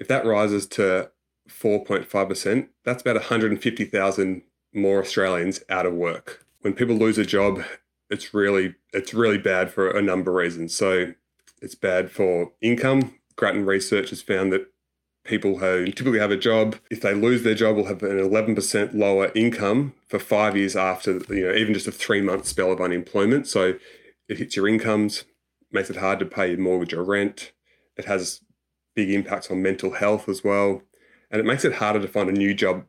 If 0.00 0.08
that 0.08 0.26
rises 0.26 0.66
to 0.68 1.10
4.5 1.48 2.28
percent, 2.28 2.70
that's 2.84 3.02
about 3.02 3.16
150,000 3.16 4.42
more 4.74 5.00
Australians 5.00 5.60
out 5.70 5.86
of 5.86 5.94
work 5.94 6.45
when 6.66 6.74
people 6.74 6.96
lose 6.96 7.16
a 7.16 7.24
job, 7.24 7.62
it's 8.10 8.34
really 8.34 8.74
it's 8.92 9.14
really 9.14 9.38
bad 9.38 9.70
for 9.70 9.88
a 9.88 10.02
number 10.02 10.32
of 10.32 10.36
reasons. 10.36 10.74
So 10.74 11.12
it's 11.62 11.76
bad 11.76 12.10
for 12.10 12.50
income. 12.60 13.14
Grattan 13.36 13.64
research 13.64 14.10
has 14.10 14.20
found 14.20 14.52
that 14.52 14.66
people 15.22 15.60
who 15.60 15.86
typically 15.86 16.18
have 16.18 16.32
a 16.32 16.36
job, 16.36 16.74
if 16.90 17.00
they 17.00 17.14
lose 17.14 17.44
their 17.44 17.54
job, 17.54 17.76
will 17.76 17.86
have 17.86 18.02
an 18.02 18.18
11% 18.18 18.94
lower 18.94 19.30
income 19.36 19.94
for 20.08 20.18
five 20.18 20.56
years 20.56 20.74
after, 20.74 21.20
you 21.28 21.46
know, 21.46 21.54
even 21.54 21.72
just 21.72 21.86
a 21.86 21.92
three 21.92 22.20
month 22.20 22.46
spell 22.46 22.72
of 22.72 22.80
unemployment. 22.80 23.46
So 23.46 23.74
it 24.28 24.38
hits 24.38 24.56
your 24.56 24.66
incomes, 24.66 25.22
makes 25.70 25.88
it 25.88 25.98
hard 25.98 26.18
to 26.18 26.26
pay 26.26 26.48
your 26.48 26.58
mortgage 26.58 26.94
or 26.94 27.04
rent. 27.04 27.52
It 27.96 28.06
has 28.06 28.40
big 28.96 29.12
impacts 29.12 29.52
on 29.52 29.62
mental 29.62 29.92
health 29.92 30.28
as 30.28 30.42
well. 30.42 30.82
And 31.30 31.38
it 31.38 31.46
makes 31.46 31.64
it 31.64 31.74
harder 31.74 32.00
to 32.00 32.08
find 32.08 32.28
a 32.28 32.32
new 32.32 32.54
job 32.54 32.86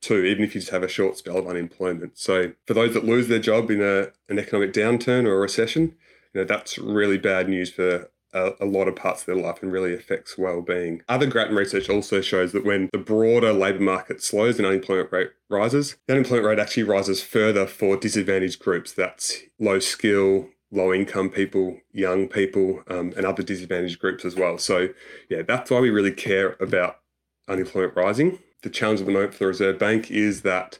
too, 0.00 0.24
even 0.24 0.44
if 0.44 0.54
you 0.54 0.60
just 0.60 0.72
have 0.72 0.82
a 0.82 0.88
short 0.88 1.16
spell 1.16 1.38
of 1.38 1.46
unemployment. 1.46 2.18
So 2.18 2.52
for 2.66 2.74
those 2.74 2.94
that 2.94 3.04
lose 3.04 3.28
their 3.28 3.38
job 3.38 3.70
in 3.70 3.80
a, 3.80 4.08
an 4.28 4.38
economic 4.38 4.72
downturn 4.72 5.26
or 5.26 5.34
a 5.34 5.40
recession, 5.40 5.94
you 6.34 6.40
know, 6.40 6.44
that's 6.44 6.78
really 6.78 7.18
bad 7.18 7.48
news 7.48 7.70
for 7.70 8.10
a, 8.32 8.52
a, 8.60 8.66
lot 8.66 8.88
of 8.88 8.96
parts 8.96 9.22
of 9.22 9.26
their 9.26 9.36
life 9.36 9.62
and 9.62 9.72
really 9.72 9.94
affects 9.94 10.36
well-being. 10.36 11.02
Other 11.08 11.26
Grattan 11.26 11.56
research 11.56 11.88
also 11.88 12.20
shows 12.20 12.52
that 12.52 12.64
when 12.64 12.88
the 12.92 12.98
broader 12.98 13.52
labour 13.52 13.80
market 13.80 14.22
slows 14.22 14.58
and 14.58 14.66
unemployment 14.66 15.10
rate 15.10 15.30
rises, 15.48 15.96
the 16.06 16.14
unemployment 16.14 16.46
rate 16.46 16.58
actually 16.58 16.82
rises 16.82 17.22
further 17.22 17.66
for 17.66 17.96
disadvantaged 17.96 18.60
groups. 18.60 18.92
That's 18.92 19.40
low 19.58 19.78
skill, 19.78 20.48
low 20.70 20.92
income 20.92 21.30
people, 21.30 21.80
young 21.92 22.28
people, 22.28 22.82
um, 22.88 23.14
and 23.16 23.24
other 23.24 23.42
disadvantaged 23.42 23.98
groups 23.98 24.24
as 24.24 24.36
well. 24.36 24.58
So 24.58 24.88
yeah, 25.30 25.42
that's 25.42 25.70
why 25.70 25.80
we 25.80 25.90
really 25.90 26.12
care 26.12 26.56
about 26.60 27.00
unemployment 27.48 27.96
rising 27.96 28.38
the 28.62 28.70
challenge 28.70 29.00
at 29.00 29.06
the 29.06 29.12
moment 29.12 29.34
for 29.34 29.40
the 29.40 29.46
Reserve 29.48 29.78
Bank 29.78 30.10
is 30.10 30.42
that 30.42 30.78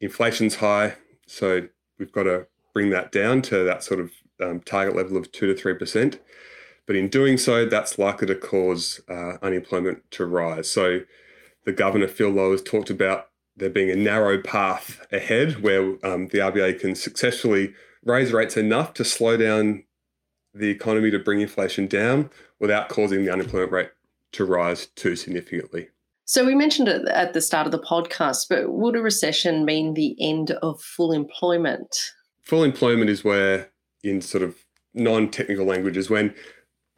inflation's 0.00 0.56
high, 0.56 0.94
so 1.26 1.68
we've 1.98 2.12
got 2.12 2.24
to 2.24 2.46
bring 2.72 2.90
that 2.90 3.10
down 3.10 3.42
to 3.42 3.64
that 3.64 3.82
sort 3.82 4.00
of 4.00 4.12
um, 4.40 4.60
target 4.60 4.94
level 4.94 5.16
of 5.16 5.32
two 5.32 5.46
to 5.46 5.60
three 5.60 5.74
percent. 5.74 6.20
But 6.86 6.96
in 6.96 7.08
doing 7.08 7.36
so, 7.36 7.66
that's 7.66 7.98
likely 7.98 8.26
to 8.28 8.34
cause 8.34 9.00
uh, 9.08 9.34
unemployment 9.42 10.10
to 10.12 10.24
rise. 10.24 10.70
So 10.70 11.00
the 11.64 11.72
governor 11.72 12.08
Phil 12.08 12.30
Lowe 12.30 12.52
has 12.52 12.62
talked 12.62 12.88
about 12.88 13.28
there 13.54 13.68
being 13.68 13.90
a 13.90 13.96
narrow 13.96 14.40
path 14.40 15.06
ahead 15.12 15.62
where 15.62 15.82
um, 16.06 16.28
the 16.28 16.38
RBA 16.38 16.80
can 16.80 16.94
successfully 16.94 17.74
raise 18.04 18.32
rates 18.32 18.56
enough 18.56 18.94
to 18.94 19.04
slow 19.04 19.36
down 19.36 19.84
the 20.54 20.70
economy 20.70 21.10
to 21.10 21.18
bring 21.18 21.40
inflation 21.40 21.86
down 21.86 22.30
without 22.58 22.88
causing 22.88 23.24
the 23.24 23.32
unemployment 23.32 23.72
rate 23.72 23.90
to 24.32 24.44
rise 24.44 24.86
too 24.86 25.14
significantly. 25.14 25.88
So 26.28 26.44
we 26.44 26.54
mentioned 26.54 26.88
it 26.88 27.08
at 27.08 27.32
the 27.32 27.40
start 27.40 27.64
of 27.64 27.72
the 27.72 27.78
podcast, 27.78 28.48
but 28.50 28.70
would 28.70 28.94
a 28.94 29.00
recession 29.00 29.64
mean 29.64 29.94
the 29.94 30.14
end 30.20 30.50
of 30.50 30.78
full 30.78 31.10
employment? 31.10 32.12
Full 32.42 32.64
employment 32.64 33.08
is 33.08 33.24
where, 33.24 33.70
in 34.04 34.20
sort 34.20 34.42
of 34.42 34.54
non-technical 34.92 35.64
languages 35.64 36.10
when 36.10 36.34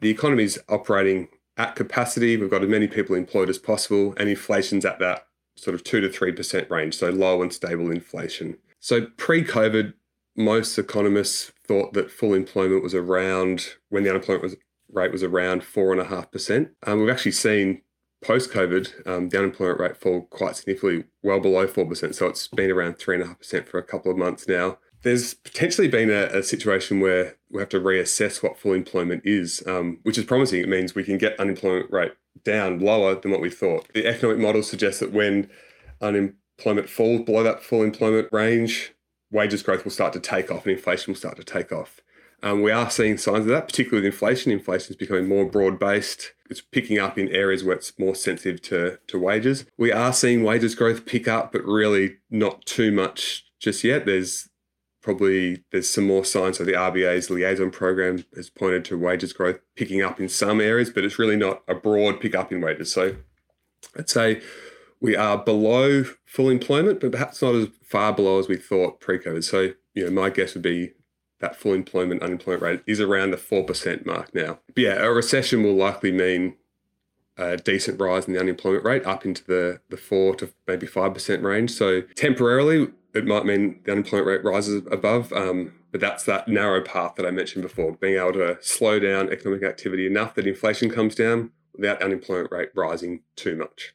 the 0.01 0.09
economy 0.09 0.43
is 0.43 0.59
operating 0.67 1.29
at 1.55 1.77
capacity, 1.77 2.35
we've 2.35 2.49
got 2.49 2.61
as 2.61 2.67
many 2.67 2.89
people 2.89 3.15
employed 3.15 3.49
as 3.49 3.57
possible, 3.57 4.13
and 4.17 4.27
inflation's 4.27 4.83
at 4.83 4.99
that 4.99 5.27
sort 5.55 5.75
of 5.75 5.85
two 5.85 6.01
to 6.01 6.09
three 6.09 6.33
percent 6.33 6.69
range, 6.69 6.95
so 6.95 7.09
low 7.09 7.41
and 7.41 7.53
stable 7.53 7.89
inflation. 7.89 8.57
So 8.81 9.05
pre-COVID, 9.15 9.93
most 10.35 10.77
economists 10.77 11.53
thought 11.65 11.93
that 11.93 12.11
full 12.11 12.33
employment 12.33 12.83
was 12.83 12.93
around 12.93 13.75
when 13.87 14.03
the 14.03 14.09
unemployment 14.09 14.43
was, 14.43 14.57
rate 14.91 15.13
was 15.13 15.23
around 15.23 15.63
four 15.63 15.93
and 15.93 16.01
a 16.01 16.05
half 16.05 16.29
percent. 16.33 16.71
We've 16.85 17.09
actually 17.09 17.31
seen 17.31 17.81
post 18.21 18.51
COVID, 18.51 19.07
um, 19.07 19.29
the 19.29 19.37
unemployment 19.37 19.79
rate 19.79 19.97
fall 19.97 20.23
quite 20.29 20.55
significantly, 20.55 21.05
well 21.23 21.39
below 21.39 21.67
4%. 21.67 22.15
So 22.15 22.27
it's 22.27 22.47
been 22.47 22.71
around 22.71 22.95
3.5% 22.95 23.67
for 23.67 23.79
a 23.79 23.83
couple 23.83 24.11
of 24.11 24.17
months 24.17 24.47
now. 24.47 24.77
There's 25.03 25.33
potentially 25.33 25.87
been 25.87 26.11
a, 26.11 26.25
a 26.37 26.43
situation 26.43 26.99
where 26.99 27.37
we 27.49 27.59
have 27.59 27.69
to 27.69 27.79
reassess 27.79 28.43
what 28.43 28.59
full 28.59 28.73
employment 28.73 29.23
is, 29.25 29.63
um, 29.65 29.99
which 30.03 30.17
is 30.17 30.25
promising. 30.25 30.61
It 30.61 30.69
means 30.69 30.93
we 30.93 31.03
can 31.03 31.17
get 31.17 31.39
unemployment 31.39 31.91
rate 31.91 32.13
down 32.43 32.79
lower 32.79 33.15
than 33.15 33.31
what 33.31 33.41
we 33.41 33.49
thought. 33.49 33.87
The 33.93 34.05
economic 34.05 34.39
model 34.39 34.61
suggests 34.61 34.99
that 34.99 35.11
when 35.11 35.49
unemployment 36.01 36.89
falls 36.89 37.21
below 37.21 37.41
that 37.43 37.63
full 37.63 37.81
employment 37.81 38.29
range, 38.31 38.93
wages 39.31 39.63
growth 39.63 39.83
will 39.83 39.91
start 39.91 40.13
to 40.13 40.19
take 40.19 40.51
off 40.51 40.65
and 40.65 40.75
inflation 40.75 41.11
will 41.11 41.19
start 41.19 41.37
to 41.37 41.43
take 41.43 41.71
off. 41.71 41.99
Um, 42.43 42.61
we 42.61 42.71
are 42.71 42.89
seeing 42.89 43.17
signs 43.17 43.41
of 43.41 43.47
that, 43.47 43.67
particularly 43.67 44.05
with 44.05 44.13
inflation. 44.13 44.51
Inflation 44.51 44.91
is 44.91 44.95
becoming 44.95 45.27
more 45.27 45.45
broad 45.45 45.79
based. 45.79 46.33
It's 46.49 46.61
picking 46.61 46.97
up 46.97 47.17
in 47.17 47.29
areas 47.29 47.63
where 47.63 47.75
it's 47.75 47.97
more 47.99 48.15
sensitive 48.15 48.61
to, 48.63 48.97
to 49.07 49.19
wages. 49.19 49.65
We 49.77 49.91
are 49.91 50.11
seeing 50.11 50.43
wages 50.43 50.75
growth 50.75 51.05
pick 51.05 51.27
up, 51.27 51.51
but 51.51 51.63
really 51.63 52.17
not 52.29 52.65
too 52.65 52.91
much 52.91 53.45
just 53.59 53.83
yet. 53.83 54.05
There's 54.05 54.49
probably 55.01 55.63
there's 55.71 55.89
some 55.89 56.07
more 56.07 56.25
signs. 56.25 56.57
So 56.57 56.63
the 56.63 56.73
RBA's 56.73 57.29
liaison 57.29 57.71
program 57.71 58.25
has 58.35 58.49
pointed 58.49 58.85
to 58.85 58.97
wages 58.97 59.33
growth 59.33 59.59
picking 59.75 60.01
up 60.01 60.19
in 60.19 60.29
some 60.29 60.61
areas, 60.61 60.89
but 60.89 61.03
it's 61.03 61.19
really 61.19 61.37
not 61.37 61.63
a 61.67 61.75
broad 61.75 62.19
pickup 62.19 62.51
in 62.51 62.61
wages. 62.61 62.91
So 62.91 63.15
I'd 63.97 64.09
say 64.09 64.41
we 64.99 65.15
are 65.15 65.37
below 65.37 66.05
full 66.25 66.49
employment, 66.49 66.99
but 66.99 67.11
perhaps 67.11 67.41
not 67.41 67.55
as 67.55 67.67
far 67.83 68.13
below 68.13 68.39
as 68.39 68.47
we 68.47 68.57
thought 68.57 68.99
pre-COVID. 68.99 69.43
So 69.43 69.73
you 69.93 70.05
know, 70.05 70.11
my 70.11 70.29
guess 70.29 70.53
would 70.53 70.63
be 70.63 70.93
that 71.41 71.55
full 71.55 71.73
employment 71.73 72.21
unemployment 72.21 72.63
rate 72.63 72.81
is 72.85 73.01
around 73.01 73.31
the 73.31 73.37
4% 73.37 74.05
mark 74.05 74.33
now. 74.33 74.59
But 74.67 74.77
yeah, 74.77 75.03
a 75.03 75.11
recession 75.11 75.63
will 75.63 75.75
likely 75.75 76.11
mean 76.11 76.55
a 77.37 77.57
decent 77.57 77.99
rise 77.99 78.27
in 78.27 78.33
the 78.33 78.39
unemployment 78.39 78.85
rate 78.85 79.05
up 79.05 79.25
into 79.25 79.43
the, 79.43 79.81
the 79.89 79.97
4 79.97 80.35
to 80.35 80.53
maybe 80.67 80.87
5% 80.87 81.43
range. 81.43 81.71
So 81.71 82.01
temporarily, 82.15 82.89
it 83.13 83.25
might 83.25 83.45
mean 83.45 83.81
the 83.83 83.91
unemployment 83.91 84.27
rate 84.27 84.43
rises 84.43 84.83
above. 84.91 85.33
Um, 85.33 85.73
but 85.91 85.99
that's 85.99 86.23
that 86.23 86.47
narrow 86.47 86.81
path 86.81 87.15
that 87.15 87.25
I 87.25 87.31
mentioned 87.31 87.63
before, 87.63 87.93
being 87.93 88.17
able 88.17 88.33
to 88.33 88.57
slow 88.61 88.99
down 88.99 89.31
economic 89.31 89.63
activity 89.63 90.07
enough 90.07 90.35
that 90.35 90.47
inflation 90.47 90.89
comes 90.89 91.15
down 91.15 91.51
without 91.75 92.01
unemployment 92.01 92.51
rate 92.51 92.69
rising 92.75 93.21
too 93.35 93.55
much. 93.55 93.93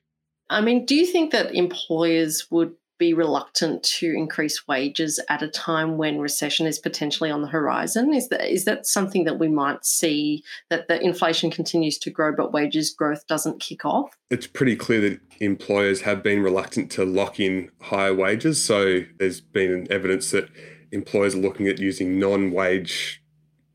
I 0.50 0.60
mean, 0.60 0.84
do 0.84 0.94
you 0.94 1.06
think 1.06 1.32
that 1.32 1.54
employers 1.54 2.50
would 2.50 2.74
be 2.98 3.14
reluctant 3.14 3.82
to 3.82 4.12
increase 4.12 4.66
wages 4.66 5.20
at 5.28 5.42
a 5.42 5.48
time 5.48 5.96
when 5.96 6.18
recession 6.18 6.66
is 6.66 6.78
potentially 6.78 7.30
on 7.30 7.42
the 7.42 7.48
horizon? 7.48 8.14
Is 8.14 8.28
that 8.28 8.52
is 8.52 8.64
that 8.64 8.86
something 8.86 9.24
that 9.24 9.38
we 9.38 9.48
might 9.48 9.84
see 9.84 10.42
that 10.70 10.88
the 10.88 11.00
inflation 11.00 11.50
continues 11.50 11.98
to 11.98 12.10
grow 12.10 12.34
but 12.34 12.52
wages 12.52 12.92
growth 12.92 13.26
doesn't 13.26 13.60
kick 13.60 13.84
off? 13.84 14.16
It's 14.30 14.46
pretty 14.46 14.76
clear 14.76 15.00
that 15.02 15.20
employers 15.40 16.02
have 16.02 16.22
been 16.22 16.42
reluctant 16.42 16.90
to 16.92 17.04
lock 17.04 17.38
in 17.40 17.70
higher 17.80 18.14
wages. 18.14 18.64
So 18.64 19.00
there's 19.18 19.40
been 19.40 19.86
evidence 19.90 20.30
that 20.30 20.48
employers 20.92 21.34
are 21.34 21.38
looking 21.38 21.68
at 21.68 21.78
using 21.78 22.18
non-wage 22.18 23.22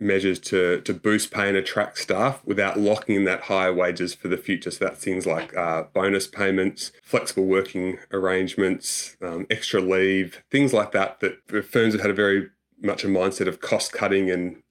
measures 0.01 0.39
to 0.39 0.81
to 0.81 0.93
boost 0.93 1.31
pay 1.31 1.47
and 1.47 1.57
attract 1.57 1.99
staff 1.99 2.41
without 2.45 2.79
locking 2.79 3.15
in 3.15 3.25
that 3.25 3.43
higher 3.43 3.73
wages 3.73 4.13
for 4.13 4.27
the 4.27 4.37
future. 4.37 4.71
So 4.71 4.85
that's 4.85 5.03
things 5.03 5.25
like 5.25 5.55
uh, 5.55 5.83
bonus 5.93 6.27
payments, 6.27 6.91
flexible 7.03 7.45
working 7.45 7.99
arrangements, 8.11 9.15
um, 9.21 9.45
extra 9.49 9.79
leave, 9.79 10.43
things 10.49 10.73
like 10.73 10.91
that. 10.91 11.19
That 11.19 11.65
firms 11.65 11.93
have 11.93 12.01
had 12.01 12.11
a 12.11 12.15
very 12.15 12.49
much 12.81 13.03
a 13.03 13.07
mindset 13.07 13.47
of 13.47 13.61
cost 13.61 13.93
cutting 13.93 14.29
and 14.31 14.61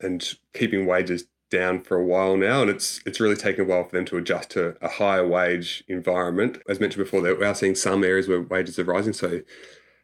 and 0.00 0.34
keeping 0.54 0.86
wages 0.86 1.24
down 1.50 1.80
for 1.80 1.96
a 1.96 2.04
while 2.04 2.36
now, 2.36 2.62
and 2.62 2.70
it's 2.70 3.00
it's 3.06 3.20
really 3.20 3.36
taken 3.36 3.64
a 3.64 3.68
while 3.68 3.84
for 3.84 3.96
them 3.96 4.04
to 4.04 4.18
adjust 4.18 4.50
to 4.50 4.76
a 4.82 4.88
higher 4.88 5.26
wage 5.26 5.82
environment. 5.88 6.58
As 6.68 6.78
mentioned 6.78 7.04
before, 7.04 7.22
we 7.22 7.44
are 7.44 7.54
seeing 7.54 7.74
some 7.74 8.04
areas 8.04 8.28
where 8.28 8.42
wages 8.42 8.78
are 8.78 8.84
rising. 8.84 9.14
So 9.14 9.40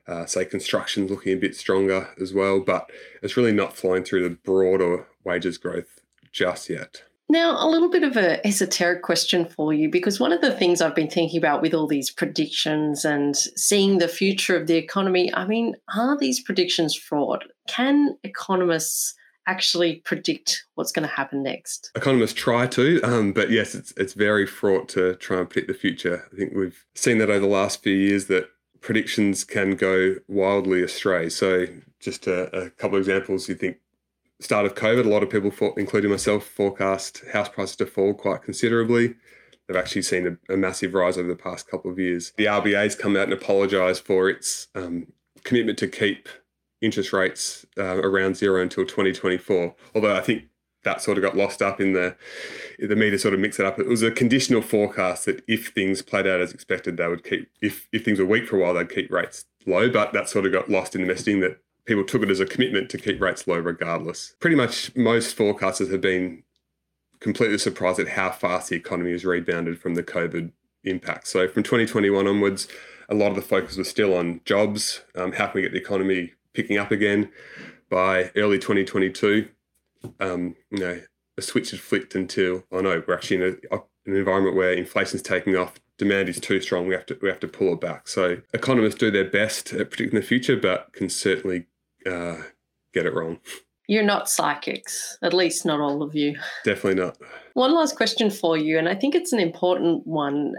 uh, 0.07 0.27
say 0.27 0.45
construction's 0.45 1.11
looking 1.11 1.33
a 1.33 1.41
bit 1.41 1.57
stronger 1.57 2.09
as 2.21 2.33
well, 2.33 2.61
but 2.61 2.91
it's 3.23 3.37
really 3.37 3.53
not 3.53 3.77
flowing 3.77 4.05
through 4.05 4.23
the 4.23 4.37
broader 4.37 5.07
wages 5.25 5.59
growth 5.59 6.01
just 6.33 6.69
yet. 6.69 7.03
Now, 7.29 7.57
a 7.59 7.69
little 7.69 7.89
bit 7.89 8.03
of 8.03 8.19
a 8.19 8.47
esoteric 8.47 9.03
question 9.03 9.47
for 9.47 9.73
you, 9.73 9.89
because 9.89 10.21
one 10.21 10.33
of 10.33 10.43
the 10.43 10.53
things 10.53 10.83
I've 10.83 10.95
been 10.95 11.09
thinking 11.09 11.39
about 11.39 11.63
with 11.63 11.73
all 11.73 11.87
these 11.87 12.11
predictions 12.11 13.05
and 13.05 13.35
seeing 13.35 13.99
the 13.99 14.09
future 14.09 14.57
of 14.57 14.67
the 14.67 14.77
economy, 14.77 15.33
I 15.35 15.47
mean, 15.47 15.75
are 15.97 16.19
these 16.19 16.43
predictions 16.43 16.95
fraud? 16.95 17.45
Can 17.67 18.19
economists 18.25 19.15
actually 19.47 19.97
predict 20.05 20.67
what's 20.75 20.93
going 20.93 21.09
to 21.09 21.15
happen 21.15 21.43
next? 21.43 21.91
Economists 21.95 22.35
try 22.35 22.67
to, 22.67 23.01
um, 23.03 23.33
but 23.33 23.51
yes, 23.51 23.75
it's 23.75 23.93
it's 23.97 24.13
very 24.13 24.47
fraught 24.47 24.89
to 24.91 25.15
try 25.17 25.39
and 25.39 25.49
predict 25.49 25.69
the 25.69 25.79
future. 25.79 26.29
I 26.31 26.37
think 26.37 26.53
we've 26.55 26.85
seen 26.95 27.19
that 27.19 27.31
over 27.31 27.41
the 27.41 27.47
last 27.47 27.83
few 27.83 27.95
years 27.95 28.27
that 28.27 28.51
predictions 28.85 29.45
can 29.45 29.75
go 29.75 30.17
wildly 30.29 30.83
astray. 30.83 31.31
So, 31.31 31.67
just 31.99 32.27
a, 32.27 32.55
a 32.55 32.71
couple 32.71 32.97
of 32.97 33.01
examples. 33.01 33.49
You 33.49 33.55
think 33.55 33.79
start 34.41 34.67
of 34.67 34.75
COVID, 34.75 35.07
a 35.07 35.09
lot 35.09 35.23
of 35.23 35.31
people, 35.31 35.51
including 35.77 36.11
myself, 36.11 36.45
forecast 36.45 37.23
house 37.33 37.49
prices 37.49 37.77
to 37.77 37.87
fall 37.87 38.15
quite 38.15 38.43
considerably. 38.43 39.15
They've 39.67 39.77
actually 39.77 40.03
seen 40.03 40.39
a, 40.49 40.53
a 40.53 40.57
massive 40.59 40.93
rise 40.93 41.17
over 41.17 41.29
the 41.29 41.35
past 41.35 41.67
couple 41.67 41.91
of 41.91 41.99
years. 41.99 42.33
The 42.37 42.45
RBA 42.45 42.83
has 42.83 42.95
come 42.95 43.17
out 43.17 43.25
and 43.25 43.33
apologised 43.33 44.05
for 44.05 44.29
its 44.29 44.69
um, 44.75 45.07
commitment 45.43 45.79
to 45.79 45.89
keep 45.89 46.29
interest 46.83 47.15
rates 47.15 47.65
uh, 47.79 47.97
around 48.03 48.37
zero 48.37 48.61
until 48.61 48.85
2024. 48.85 49.75
Although 49.95 50.15
I 50.15 50.21
think 50.21 50.45
that 50.85 51.03
sort 51.03 51.19
of 51.19 51.23
got 51.23 51.37
lost 51.37 51.61
up 51.61 51.81
in 51.81 51.93
the 51.93 52.17
the 52.79 52.97
media 52.97 53.19
sort 53.19 53.35
of 53.35 53.41
mix 53.41 53.59
it 53.59 53.67
up. 53.67 53.79
It 53.79 53.87
was 53.87 54.03
a 54.03 54.11
conditional 54.11 54.63
forecast 54.63 55.27
that 55.27 55.43
if 55.49 55.69
things 55.69 56.03
played 56.03 56.27
out 56.27 56.41
as 56.41 56.53
expected, 56.53 56.97
they 56.97 57.09
would 57.09 57.25
keep 57.25 57.51
if 57.61 57.89
if 57.93 58.05
things 58.05 58.19
were 58.19 58.27
weak 58.27 58.47
for 58.47 58.59
a 58.59 58.63
while, 58.63 58.75
they'd 58.75 58.89
keep 58.89 59.11
rates 59.11 59.47
low. 59.67 59.91
But 59.91 60.13
that 60.13 60.29
sort 60.29 60.47
of 60.47 60.53
got 60.53 60.71
lost 60.71 60.95
in 60.95 61.07
the 61.07 61.13
messaging 61.13 61.41
that 61.41 61.59
people 61.87 62.05
took 62.05 62.23
it 62.23 62.31
as 62.31 62.41
a 62.41 62.47
commitment 62.47 62.91
to 62.91 62.99
keep 62.99 63.21
rates 63.21 63.47
low 63.47 63.59
regardless. 63.59 64.35
Pretty 64.41 64.57
much 64.57 64.95
most 64.97 65.37
forecasters 65.37 65.91
have 65.91 66.01
been 66.01 66.43
completely 67.21 67.59
surprised 67.59 67.99
at 68.01 68.09
how 68.09 68.31
fast 68.31 68.71
the 68.71 68.77
economy 68.77 69.13
has 69.13 69.25
rebounded 69.25 69.79
from 69.79 69.95
the 69.95 70.03
COVID 70.03 70.53
impact. 70.85 71.27
So 71.27 71.49
from 71.49 71.63
2021 71.63 72.27
onwards, 72.27 72.69
a 73.09 73.15
lot 73.15 73.31
of 73.31 73.37
the 73.37 73.43
focus 73.43 73.77
was 73.77 73.89
still 73.89 74.15
on 74.15 74.41
jobs. 74.45 75.03
Um, 75.15 75.33
how 75.33 75.47
can 75.47 75.55
we 75.57 75.63
get 75.63 75.73
the 75.73 75.79
economy 75.79 76.33
picking 76.53 76.79
up 76.79 76.91
again? 76.91 77.31
By 77.91 78.31
early 78.37 78.59
2022, 78.59 79.49
um, 80.21 80.57
you 80.71 80.79
know, 80.79 81.01
a 81.37 81.43
switch 81.43 81.71
had 81.71 81.81
flicked 81.81 82.15
until 82.15 82.65
oh 82.71 82.81
no, 82.81 83.03
we're 83.07 83.15
actually 83.15 83.37
in 83.37 83.59
a, 83.71 83.77
an 84.07 84.17
environment 84.17 84.57
where 84.57 84.73
inflation's 84.73 85.23
taking 85.23 85.57
off, 85.57 85.75
demand 85.99 86.29
is 86.29 86.41
too 86.41 86.61
strong. 86.61 86.87
We 86.87 86.95
have 86.95 87.07
to 87.07 87.19
we 87.23 87.29
have 87.29 87.41
to 87.41 87.49
pull 87.49 87.73
it 87.73 87.81
back. 87.81 88.09
So 88.09 88.39
economists 88.53 88.97
do 88.97 89.11
their 89.11 89.29
best 89.29 89.73
at 89.73 89.91
predicting 89.91 90.19
the 90.19 90.27
future, 90.27 90.57
but 90.57 90.93
can 90.93 91.09
certainly 91.09 91.67
uh, 92.07 92.37
get 92.93 93.07
it 93.07 93.15
wrong. 93.15 93.39
You're 93.87 94.03
not 94.03 94.31
psychics, 94.31 95.19
at 95.23 95.35
least 95.35 95.67
not 95.67 95.81
all 95.81 96.03
of 96.03 96.15
you. 96.15 96.39
Definitely 96.65 97.03
not. 97.03 97.19
One 97.53 97.75
last 97.75 97.97
question 97.97 98.31
for 98.31 98.57
you, 98.57 98.79
and 98.79 98.89
I 98.89 98.95
think 98.95 99.15
it's 99.15 99.33
an 99.33 99.41
important 99.41 100.07
one. 100.07 100.55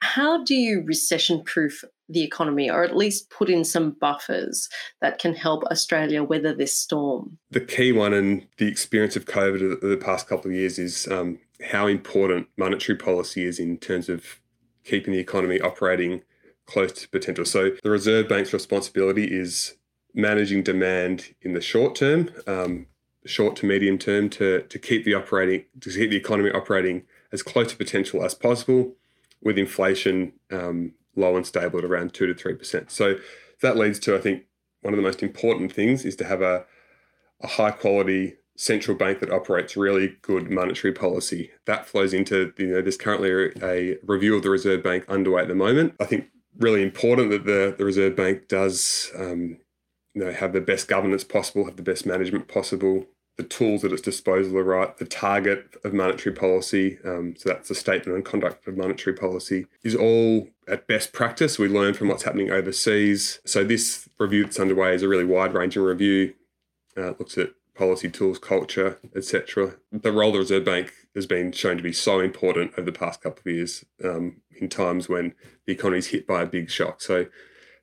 How 0.00 0.44
do 0.44 0.54
you 0.54 0.82
recession 0.82 1.42
proof 1.44 1.84
the 2.08 2.22
economy, 2.22 2.70
or 2.70 2.84
at 2.84 2.96
least 2.96 3.30
put 3.30 3.50
in 3.50 3.64
some 3.64 3.90
buffers 3.90 4.68
that 5.00 5.18
can 5.18 5.34
help 5.34 5.64
Australia 5.64 6.22
weather 6.22 6.54
this 6.54 6.74
storm? 6.74 7.38
The 7.50 7.60
key 7.60 7.92
one, 7.92 8.14
and 8.14 8.46
the 8.56 8.66
experience 8.66 9.16
of 9.16 9.26
COVID 9.26 9.80
the 9.80 9.96
past 9.96 10.28
couple 10.28 10.50
of 10.50 10.56
years, 10.56 10.78
is 10.78 11.06
um, 11.08 11.38
how 11.70 11.86
important 11.86 12.48
monetary 12.56 12.96
policy 12.96 13.44
is 13.44 13.58
in 13.58 13.76
terms 13.78 14.08
of 14.08 14.40
keeping 14.84 15.12
the 15.12 15.18
economy 15.18 15.60
operating 15.60 16.22
close 16.66 16.92
to 16.92 17.08
potential. 17.08 17.44
So 17.44 17.72
the 17.82 17.90
Reserve 17.90 18.28
Bank's 18.28 18.52
responsibility 18.52 19.24
is 19.24 19.76
managing 20.14 20.62
demand 20.62 21.34
in 21.42 21.54
the 21.54 21.60
short 21.60 21.94
term, 21.94 22.30
um, 22.46 22.86
short 23.26 23.56
to 23.56 23.66
medium 23.66 23.98
term, 23.98 24.30
to 24.30 24.62
to 24.62 24.78
keep 24.78 25.04
the 25.04 25.14
operating 25.14 25.64
to 25.80 25.90
keep 25.90 26.10
the 26.10 26.16
economy 26.16 26.50
operating 26.50 27.02
as 27.32 27.42
close 27.42 27.68
to 27.70 27.76
potential 27.76 28.24
as 28.24 28.34
possible, 28.34 28.94
with 29.42 29.58
inflation 29.58 30.32
um, 30.50 30.92
low 31.16 31.36
and 31.36 31.46
stable 31.46 31.78
at 31.78 31.84
around 31.84 32.14
2 32.14 32.32
to 32.32 32.34
3%. 32.34 32.90
So 32.90 33.16
that 33.62 33.76
leads 33.76 33.98
to, 34.00 34.16
I 34.16 34.20
think, 34.20 34.44
one 34.82 34.94
of 34.94 34.98
the 34.98 35.02
most 35.02 35.22
important 35.22 35.72
things 35.72 36.04
is 36.04 36.16
to 36.16 36.24
have 36.24 36.40
a, 36.42 36.64
a 37.42 37.46
high 37.46 37.72
quality 37.72 38.36
central 38.56 38.96
bank 38.96 39.20
that 39.20 39.30
operates 39.30 39.76
really 39.76 40.16
good 40.22 40.50
monetary 40.50 40.92
policy. 40.92 41.50
That 41.66 41.86
flows 41.86 42.12
into, 42.12 42.52
you 42.58 42.66
know, 42.66 42.82
there's 42.82 42.96
currently 42.96 43.52
a, 43.62 43.96
review 44.02 44.36
of 44.36 44.42
the 44.42 44.50
Reserve 44.50 44.82
Bank 44.82 45.04
underway 45.08 45.42
at 45.42 45.48
the 45.48 45.54
moment. 45.54 45.94
I 46.00 46.04
think 46.04 46.26
really 46.58 46.82
important 46.82 47.30
that 47.30 47.44
the, 47.44 47.74
the 47.76 47.84
Reserve 47.84 48.16
Bank 48.16 48.48
does, 48.48 49.10
um, 49.16 49.58
you 50.14 50.24
know, 50.24 50.32
have 50.32 50.52
the 50.52 50.60
best 50.60 50.88
governance 50.88 51.22
possible, 51.22 51.66
have 51.66 51.76
the 51.76 51.82
best 51.82 52.04
management 52.04 52.48
possible, 52.48 53.06
the 53.38 53.44
tools 53.44 53.84
at 53.84 53.92
its 53.92 54.02
disposal 54.02 54.58
are 54.58 54.64
right, 54.64 54.98
the 54.98 55.06
target 55.06 55.76
of 55.84 55.94
monetary 55.94 56.34
policy, 56.34 56.98
um, 57.04 57.34
so 57.38 57.48
that's 57.48 57.68
the 57.68 57.74
statement 57.74 58.16
on 58.16 58.22
conduct 58.22 58.66
of 58.66 58.76
monetary 58.76 59.16
policy, 59.16 59.66
is 59.84 59.94
all 59.94 60.48
at 60.66 60.88
best 60.88 61.12
practice. 61.12 61.56
We 61.56 61.68
learn 61.68 61.94
from 61.94 62.08
what's 62.08 62.24
happening 62.24 62.50
overseas. 62.50 63.38
So 63.44 63.62
this 63.62 64.08
review 64.18 64.42
that's 64.42 64.58
underway 64.58 64.92
is 64.92 65.04
a 65.04 65.08
really 65.08 65.24
wide-ranging 65.24 65.80
review. 65.80 66.34
Uh, 66.96 67.12
it 67.12 67.20
looks 67.20 67.38
at 67.38 67.50
policy 67.76 68.10
tools, 68.10 68.40
culture, 68.40 68.98
etc. 69.14 69.76
The 69.92 70.10
role 70.10 70.30
of 70.30 70.32
the 70.32 70.38
Reserve 70.40 70.64
Bank 70.64 70.92
has 71.14 71.26
been 71.26 71.52
shown 71.52 71.76
to 71.76 71.82
be 71.82 71.92
so 71.92 72.18
important 72.18 72.72
over 72.72 72.90
the 72.90 72.98
past 72.98 73.20
couple 73.20 73.40
of 73.46 73.54
years 73.54 73.84
um, 74.04 74.42
in 74.60 74.68
times 74.68 75.08
when 75.08 75.32
the 75.64 75.74
economy 75.74 75.98
is 75.98 76.08
hit 76.08 76.26
by 76.26 76.42
a 76.42 76.46
big 76.46 76.70
shock. 76.70 77.00
So 77.00 77.20
I 77.20 77.26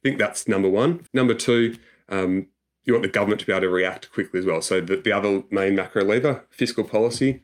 think 0.04 0.20
that's 0.20 0.50
number 0.50 0.70
one. 0.70 1.08
Number 1.14 1.34
two, 1.34 1.78
um, 2.10 2.48
you 2.86 2.94
want 2.94 3.04
the 3.04 3.10
government 3.10 3.42
to 3.42 3.48
be 3.48 3.52
able 3.52 3.62
to 3.62 3.70
react 3.70 4.12
quickly 4.12 4.40
as 4.40 4.46
well. 4.46 4.62
So 4.62 4.80
the, 4.80 4.98
the 4.98 5.12
other 5.12 5.44
main 5.50 5.76
macro 5.76 6.04
lever, 6.04 6.46
fiscal 6.52 6.84
policy, 6.84 7.44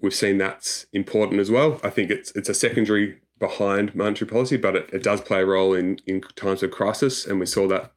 we've 0.00 0.14
seen 0.14 0.38
that's 0.38 0.86
important 0.92 1.40
as 1.40 1.50
well. 1.50 1.80
I 1.82 1.90
think 1.90 2.10
it's 2.10 2.30
it's 2.32 2.48
a 2.48 2.54
secondary 2.54 3.20
behind 3.38 3.94
monetary 3.94 4.30
policy, 4.30 4.56
but 4.56 4.76
it, 4.76 4.90
it 4.92 5.02
does 5.02 5.20
play 5.20 5.42
a 5.42 5.46
role 5.46 5.74
in 5.74 5.98
in 6.06 6.20
times 6.36 6.62
of 6.62 6.70
crisis, 6.70 7.26
and 7.26 7.40
we 7.40 7.46
saw 7.46 7.66
that 7.68 7.92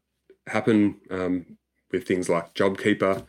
happen 0.48 1.00
um, 1.12 1.58
with 1.91 2.08
things 2.08 2.29
like 2.29 2.53
JobKeeper. 2.56 3.25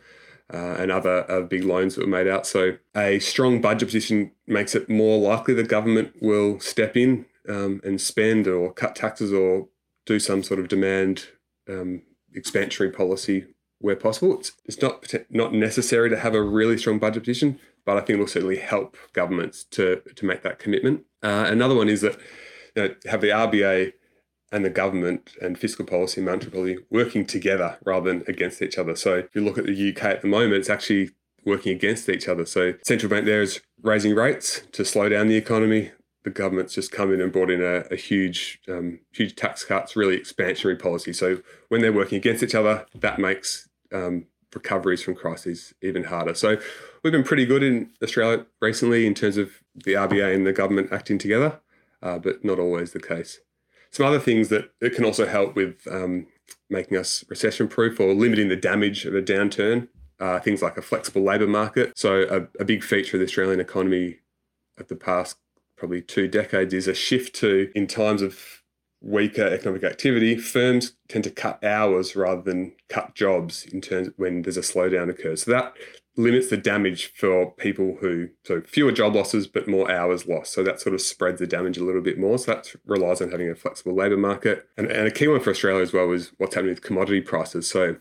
Uh, 0.53 0.75
and 0.79 0.91
other, 0.91 1.23
other 1.31 1.45
big 1.45 1.63
loans 1.63 1.95
that 1.95 2.01
were 2.01 2.11
made 2.11 2.27
out. 2.27 2.45
So, 2.45 2.75
a 2.93 3.19
strong 3.19 3.61
budget 3.61 3.87
position 3.87 4.33
makes 4.45 4.75
it 4.75 4.89
more 4.89 5.17
likely 5.17 5.53
the 5.53 5.63
government 5.63 6.13
will 6.21 6.59
step 6.59 6.97
in 6.97 7.25
um, 7.47 7.79
and 7.85 8.01
spend 8.01 8.49
or 8.49 8.73
cut 8.73 8.93
taxes 8.93 9.31
or 9.31 9.69
do 10.05 10.19
some 10.19 10.43
sort 10.43 10.59
of 10.59 10.67
demand 10.67 11.27
um, 11.69 12.01
expansionary 12.35 12.95
policy 12.95 13.45
where 13.79 13.95
possible. 13.95 14.39
It's, 14.39 14.51
it's 14.65 14.81
not 14.81 15.13
not 15.29 15.53
necessary 15.53 16.09
to 16.09 16.17
have 16.17 16.35
a 16.35 16.41
really 16.41 16.77
strong 16.77 16.99
budget 16.99 17.23
position, 17.23 17.59
but 17.85 17.97
I 17.97 18.01
think 18.01 18.17
it 18.17 18.19
will 18.19 18.27
certainly 18.27 18.57
help 18.57 18.97
governments 19.13 19.63
to 19.71 20.01
to 20.15 20.25
make 20.25 20.43
that 20.43 20.59
commitment. 20.59 21.05
Uh, 21.23 21.45
another 21.47 21.75
one 21.75 21.89
is 21.89 22.01
that 22.01 22.17
you 22.75 22.83
know, 22.83 22.95
have 23.09 23.21
the 23.21 23.29
RBA 23.29 23.93
and 24.51 24.65
the 24.65 24.69
government 24.69 25.31
and 25.41 25.57
fiscal 25.57 25.85
policy 25.85 26.19
and 26.19 26.25
monetary 26.25 26.51
policy 26.51 26.77
working 26.89 27.25
together 27.25 27.77
rather 27.85 28.11
than 28.11 28.23
against 28.27 28.61
each 28.61 28.77
other. 28.77 28.95
So 28.95 29.15
if 29.15 29.35
you 29.35 29.41
look 29.41 29.57
at 29.57 29.65
the 29.65 29.91
UK 29.91 30.03
at 30.03 30.21
the 30.21 30.27
moment, 30.27 30.55
it's 30.55 30.69
actually 30.69 31.11
working 31.45 31.73
against 31.73 32.09
each 32.09 32.27
other. 32.27 32.45
So 32.45 32.73
central 32.83 33.09
bank 33.09 33.25
there 33.25 33.41
is 33.41 33.61
raising 33.81 34.13
rates 34.13 34.61
to 34.73 34.85
slow 34.85 35.09
down 35.09 35.27
the 35.27 35.37
economy 35.37 35.91
the 36.23 36.29
government's 36.29 36.73
just 36.73 36.91
come 36.91 37.13
in 37.13 37.21
and 37.21 37.31
brought 37.31 37.49
in 37.49 37.61
a, 37.61 37.85
a 37.91 37.95
huge, 37.95 38.59
um, 38.67 38.99
huge 39.11 39.35
tax 39.35 39.63
cuts, 39.63 39.95
really 39.95 40.17
expansionary 40.17 40.79
policy. 40.79 41.13
So 41.13 41.41
when 41.69 41.81
they're 41.81 41.93
working 41.93 42.17
against 42.17 42.43
each 42.43 42.55
other, 42.55 42.85
that 42.95 43.19
makes 43.19 43.69
um, 43.91 44.27
recoveries 44.53 45.01
from 45.01 45.15
crises 45.15 45.73
even 45.81 46.05
harder. 46.05 46.35
So 46.35 46.57
we've 47.03 47.13
been 47.13 47.23
pretty 47.23 47.45
good 47.45 47.63
in 47.63 47.89
Australia 48.03 48.45
recently 48.61 49.07
in 49.07 49.13
terms 49.13 49.37
of 49.37 49.51
the 49.73 49.93
RBA 49.93 50.35
and 50.35 50.45
the 50.45 50.53
government 50.53 50.89
acting 50.91 51.17
together, 51.17 51.59
uh, 52.03 52.19
but 52.19 52.45
not 52.45 52.59
always 52.59 52.91
the 52.91 52.99
case. 52.99 53.39
Some 53.89 54.05
other 54.05 54.19
things 54.19 54.49
that 54.49 54.71
it 54.79 54.95
can 54.95 55.03
also 55.03 55.25
help 55.25 55.55
with 55.55 55.87
um, 55.89 56.27
making 56.69 56.97
us 56.97 57.25
recession 57.29 57.67
proof 57.67 57.99
or 57.99 58.13
limiting 58.13 58.47
the 58.47 58.55
damage 58.55 59.05
of 59.05 59.15
a 59.15 59.21
downturn. 59.21 59.87
Uh, 60.19 60.39
things 60.39 60.61
like 60.61 60.77
a 60.77 60.83
flexible 60.83 61.23
labour 61.23 61.47
market. 61.47 61.97
So, 61.97 62.27
a, 62.29 62.61
a 62.61 62.63
big 62.63 62.83
feature 62.83 63.17
of 63.17 63.21
the 63.21 63.25
Australian 63.25 63.59
economy 63.59 64.19
of 64.77 64.87
the 64.87 64.95
past 64.95 65.37
probably 65.81 65.99
two 65.99 66.27
decades 66.27 66.75
is 66.75 66.87
a 66.87 66.93
shift 66.93 67.35
to, 67.35 67.71
in 67.73 67.87
times 67.87 68.21
of 68.21 68.61
weaker 69.01 69.47
economic 69.47 69.83
activity, 69.83 70.37
firms 70.37 70.93
tend 71.09 71.23
to 71.23 71.31
cut 71.31 71.61
hours 71.63 72.15
rather 72.15 72.43
than 72.43 72.71
cut 72.87 73.15
jobs 73.15 73.65
in 73.65 73.81
terms 73.81 74.09
when 74.15 74.43
there's 74.43 74.57
a 74.57 74.61
slowdown 74.61 75.09
occurs. 75.09 75.41
So 75.41 75.49
that 75.49 75.73
limits 76.15 76.51
the 76.51 76.57
damage 76.57 77.11
for 77.15 77.49
people 77.53 77.97
who 77.99 78.29
so 78.45 78.61
fewer 78.61 78.91
job 78.91 79.15
losses 79.15 79.47
but 79.47 79.67
more 79.67 79.89
hours 79.91 80.27
lost. 80.27 80.53
So 80.53 80.61
that 80.61 80.79
sort 80.79 80.93
of 80.93 81.01
spreads 81.01 81.39
the 81.39 81.47
damage 81.47 81.79
a 81.79 81.83
little 81.83 82.01
bit 82.01 82.19
more. 82.19 82.37
So 82.37 82.53
that 82.53 82.75
relies 82.85 83.19
on 83.19 83.31
having 83.31 83.49
a 83.49 83.55
flexible 83.55 83.95
labour 83.95 84.17
market. 84.17 84.67
And, 84.77 84.85
and 84.85 85.07
a 85.07 85.11
key 85.11 85.27
one 85.27 85.39
for 85.39 85.49
Australia 85.49 85.81
as 85.81 85.93
well 85.93 86.11
is 86.11 86.31
what's 86.37 86.53
happening 86.53 86.75
with 86.75 86.83
commodity 86.83 87.21
prices. 87.21 87.67
So 87.67 87.95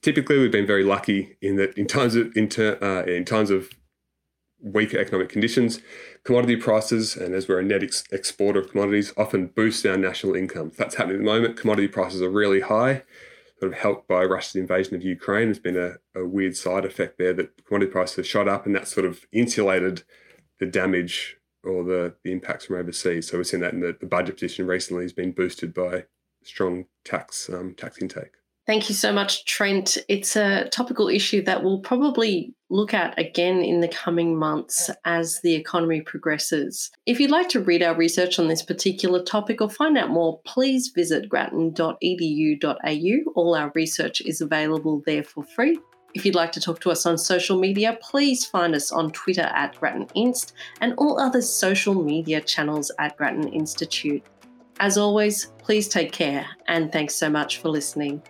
typically 0.00 0.38
we've 0.38 0.50
been 0.50 0.66
very 0.66 0.84
lucky 0.84 1.36
in 1.42 1.56
that 1.56 1.76
in 1.76 1.86
times 1.86 2.14
of 2.16 2.34
in, 2.34 2.48
ter, 2.48 2.78
uh, 2.80 3.02
in 3.02 3.26
times 3.26 3.50
of 3.50 3.68
weaker 4.62 4.98
economic 4.98 5.28
conditions, 5.28 5.80
commodity 6.24 6.56
prices, 6.56 7.16
and 7.16 7.34
as 7.34 7.48
we're 7.48 7.60
a 7.60 7.64
net 7.64 7.82
ex- 7.82 8.04
exporter 8.12 8.60
of 8.60 8.70
commodities, 8.70 9.12
often 9.16 9.46
boost 9.48 9.84
our 9.86 9.96
national 9.96 10.34
income. 10.34 10.72
That's 10.76 10.96
happening 10.96 11.16
at 11.16 11.20
the 11.20 11.24
moment. 11.24 11.56
Commodity 11.56 11.88
prices 11.88 12.22
are 12.22 12.30
really 12.30 12.60
high, 12.60 13.02
sort 13.58 13.72
of 13.72 13.78
helped 13.78 14.08
by 14.08 14.24
Russia's 14.24 14.56
invasion 14.56 14.94
of 14.94 15.02
Ukraine. 15.02 15.46
There's 15.46 15.58
been 15.58 15.76
a, 15.76 15.96
a 16.18 16.26
weird 16.26 16.56
side 16.56 16.84
effect 16.84 17.18
there 17.18 17.32
that 17.34 17.64
commodity 17.64 17.92
prices 17.92 18.16
have 18.16 18.26
shot 18.26 18.48
up, 18.48 18.66
and 18.66 18.74
that 18.74 18.88
sort 18.88 19.06
of 19.06 19.26
insulated 19.32 20.02
the 20.58 20.66
damage 20.66 21.38
or 21.62 21.84
the, 21.84 22.14
the 22.24 22.32
impacts 22.32 22.66
from 22.66 22.76
overseas. 22.76 23.28
So 23.28 23.36
we've 23.36 23.46
seen 23.46 23.60
that 23.60 23.74
in 23.74 23.80
the, 23.80 23.96
the 23.98 24.06
budget 24.06 24.36
position 24.36 24.66
recently 24.66 25.04
has 25.04 25.12
been 25.12 25.32
boosted 25.32 25.74
by 25.74 26.04
strong 26.42 26.86
tax 27.04 27.50
um, 27.50 27.74
tax 27.74 28.00
intake. 28.00 28.39
Thank 28.70 28.88
you 28.88 28.94
so 28.94 29.12
much, 29.12 29.44
Trent. 29.46 29.98
It's 30.08 30.36
a 30.36 30.68
topical 30.68 31.08
issue 31.08 31.42
that 31.42 31.64
we'll 31.64 31.80
probably 31.80 32.54
look 32.68 32.94
at 32.94 33.18
again 33.18 33.64
in 33.64 33.80
the 33.80 33.88
coming 33.88 34.38
months 34.38 34.88
as 35.04 35.40
the 35.40 35.56
economy 35.56 36.02
progresses. 36.02 36.92
If 37.04 37.18
you'd 37.18 37.32
like 37.32 37.48
to 37.48 37.60
read 37.60 37.82
our 37.82 37.96
research 37.96 38.38
on 38.38 38.46
this 38.46 38.62
particular 38.62 39.24
topic 39.24 39.60
or 39.60 39.68
find 39.68 39.98
out 39.98 40.10
more, 40.10 40.38
please 40.44 40.92
visit 40.94 41.28
grattan.edu.au. 41.28 43.32
All 43.34 43.56
our 43.56 43.72
research 43.74 44.20
is 44.20 44.40
available 44.40 45.02
there 45.04 45.24
for 45.24 45.42
free. 45.42 45.76
If 46.14 46.24
you'd 46.24 46.36
like 46.36 46.52
to 46.52 46.60
talk 46.60 46.78
to 46.82 46.92
us 46.92 47.06
on 47.06 47.18
social 47.18 47.58
media, 47.58 47.98
please 48.00 48.46
find 48.46 48.76
us 48.76 48.92
on 48.92 49.10
Twitter 49.10 49.50
at 49.52 49.80
Grattan 49.80 50.06
Inst 50.14 50.52
and 50.80 50.94
all 50.96 51.18
other 51.18 51.42
social 51.42 52.00
media 52.00 52.40
channels 52.40 52.92
at 53.00 53.16
Grattan 53.16 53.48
Institute. 53.48 54.22
As 54.78 54.96
always, 54.96 55.46
please 55.58 55.88
take 55.88 56.12
care 56.12 56.46
and 56.68 56.92
thanks 56.92 57.16
so 57.16 57.28
much 57.28 57.58
for 57.58 57.68
listening. 57.68 58.22